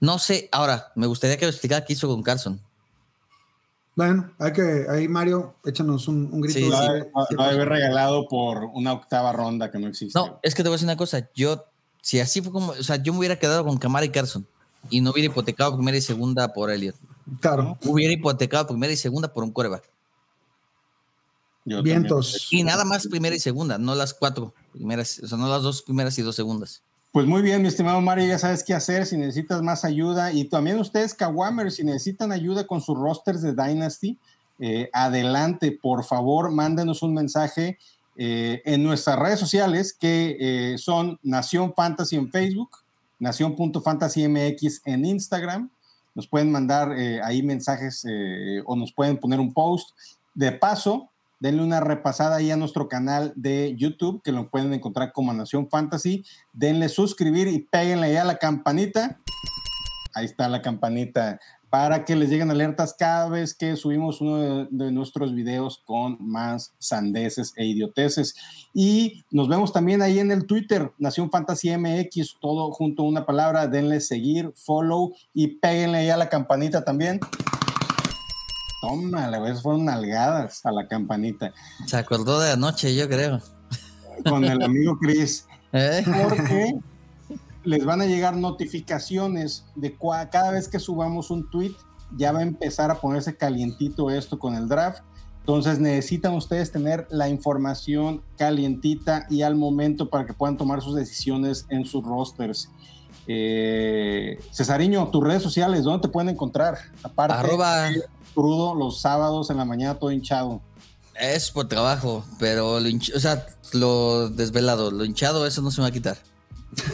[0.00, 2.60] No sé, ahora, me gustaría que me explicara qué hizo con Carson.
[3.94, 6.58] Bueno, hay que, ahí Mario, échanos un, un grito.
[6.58, 7.36] Sí, Lo sí.
[7.36, 10.18] de- haber regalado por una octava ronda que no existe.
[10.18, 11.30] No, es que te voy a decir una cosa.
[11.36, 11.64] Yo,
[12.02, 14.44] si así fue como, o sea, yo me hubiera quedado con Camara y Carson
[14.90, 16.96] y no hubiera hipotecado primera y segunda por Elliot.
[17.40, 19.88] Claro, Hubiera hipotecado primera y segunda por un coreback.
[21.64, 22.48] Yo vientos.
[22.50, 26.22] Y nada más primera y segunda, no las cuatro primeras, o las dos primeras y
[26.22, 26.82] dos segundas.
[27.16, 30.32] Pues muy bien, mi estimado Mario, ya sabes qué hacer si necesitas más ayuda.
[30.32, 34.18] Y también ustedes, Kawamers, si necesitan ayuda con sus rosters de Dynasty,
[34.58, 37.78] eh, adelante, por favor, mándenos un mensaje
[38.16, 42.70] eh, en nuestras redes sociales que eh, son Nación Fantasy en Facebook,
[43.18, 45.70] Nación.fantasymx en Instagram.
[46.14, 46.92] Nos pueden mandar
[47.24, 48.06] ahí mensajes
[48.64, 49.90] o nos pueden poner un post.
[50.34, 51.10] De paso,
[51.40, 55.68] denle una repasada ahí a nuestro canal de YouTube, que lo pueden encontrar como Nación
[55.68, 56.24] Fantasy.
[56.52, 59.20] Denle suscribir y péguenle ahí a la campanita.
[60.14, 61.38] Ahí está la campanita
[61.68, 66.72] para que les lleguen alertas cada vez que subimos uno de, nuestros videos con más
[66.78, 68.34] sandeces e idioteces.
[68.72, 73.26] Y nos vemos también ahí en el Twitter, Nación Fantasy MX, todo junto a una
[73.26, 73.66] palabra.
[73.66, 77.20] Denle seguir, follow y péguenle ahí a la campanita también.
[78.88, 81.52] Tómala, güey, esas fueron nalgadas a la campanita.
[81.86, 83.40] Se acordó de anoche, yo creo.
[84.28, 85.46] Con el amigo Chris.
[85.72, 86.04] ¿Eh?
[86.22, 86.74] porque
[87.64, 91.72] les van a llegar notificaciones de cua- cada vez que subamos un tweet,
[92.16, 95.02] ya va a empezar a ponerse calientito esto con el draft.
[95.40, 100.94] Entonces necesitan ustedes tener la información calientita y al momento para que puedan tomar sus
[100.94, 102.70] decisiones en sus rosters.
[103.28, 106.78] Eh, Cesariño, tus redes sociales, ¿dónde te pueden encontrar?
[107.02, 107.88] Aparte, Arroba
[108.34, 110.60] crudo los sábados en la mañana todo hinchado.
[111.18, 115.80] es por trabajo, pero lo hinch- o sea, lo desvelado, lo hinchado, eso no se
[115.80, 116.16] me va a quitar.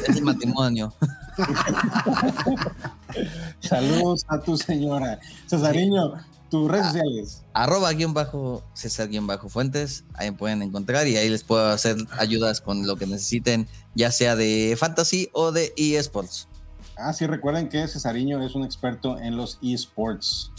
[0.08, 0.92] Es el matrimonio.
[3.60, 5.18] Saludos a tu señora.
[5.46, 6.14] Cesariño,
[6.52, 7.42] tus redes sociales.
[7.54, 11.66] Arroba guion bajo César guion bajo Fuentes, ahí me pueden encontrar y ahí les puedo
[11.66, 16.48] hacer ayudas con lo que necesiten, ya sea de fantasy o de eSports.
[16.98, 20.52] Ah, sí, recuerden que Cesariño es un experto en los esports.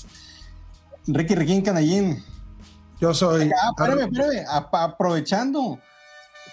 [1.06, 2.24] Ricky Riquín Canallín.
[3.00, 3.52] Yo soy.
[3.52, 4.46] Ah, espérame, espérame.
[4.50, 5.80] aprovechando.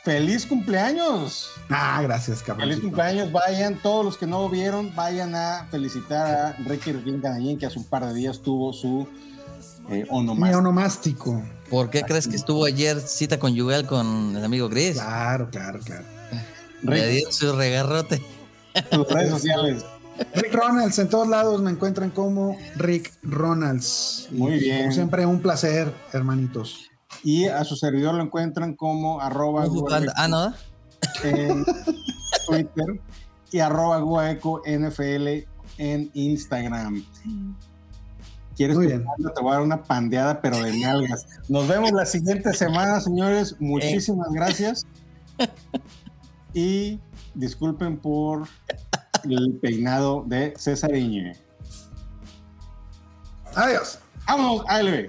[0.03, 1.51] ¡Feliz cumpleaños!
[1.69, 2.81] Ah, gracias, ¡Feliz cabrón.
[2.81, 3.33] cumpleaños!
[3.33, 7.79] Vayan, todos los que no vieron, vayan a felicitar a Ricky Riquín Canallín, que hace
[7.79, 9.07] un par de días tuvo su
[9.91, 10.59] eh, onomástico.
[10.59, 11.43] onomástico.
[11.69, 14.95] ¿Por qué crees que estuvo ayer cita conyugal con el amigo Chris?
[14.95, 16.05] Claro, claro, claro.
[16.83, 18.23] Le Ricky, dio su regarrote.
[18.91, 19.85] tus redes sociales.
[20.35, 24.29] Rick Ronalds, en todos lados me encuentran como Rick Ronalds.
[24.31, 24.81] Y, Muy bien.
[24.81, 26.91] Como siempre, un placer, hermanitos.
[27.23, 29.67] Y a su servidor lo encuentran como arroba
[30.17, 30.55] Ah, no.
[31.25, 31.65] en
[32.47, 33.01] Twitter
[33.51, 35.47] y arroba guaeco NFL
[35.79, 37.05] en Instagram.
[38.61, 41.25] ¿Quieres Muy te voy a dar una pandeada, pero de nalgas?
[41.49, 43.57] Nos vemos la siguiente semana, señores.
[43.59, 44.87] Muchísimas gracias.
[46.53, 47.01] Y
[47.33, 48.47] disculpen por
[49.25, 51.33] el peinado de César Iñe.
[53.55, 53.99] Adiós.
[54.27, 55.07] Vámonos, ALB.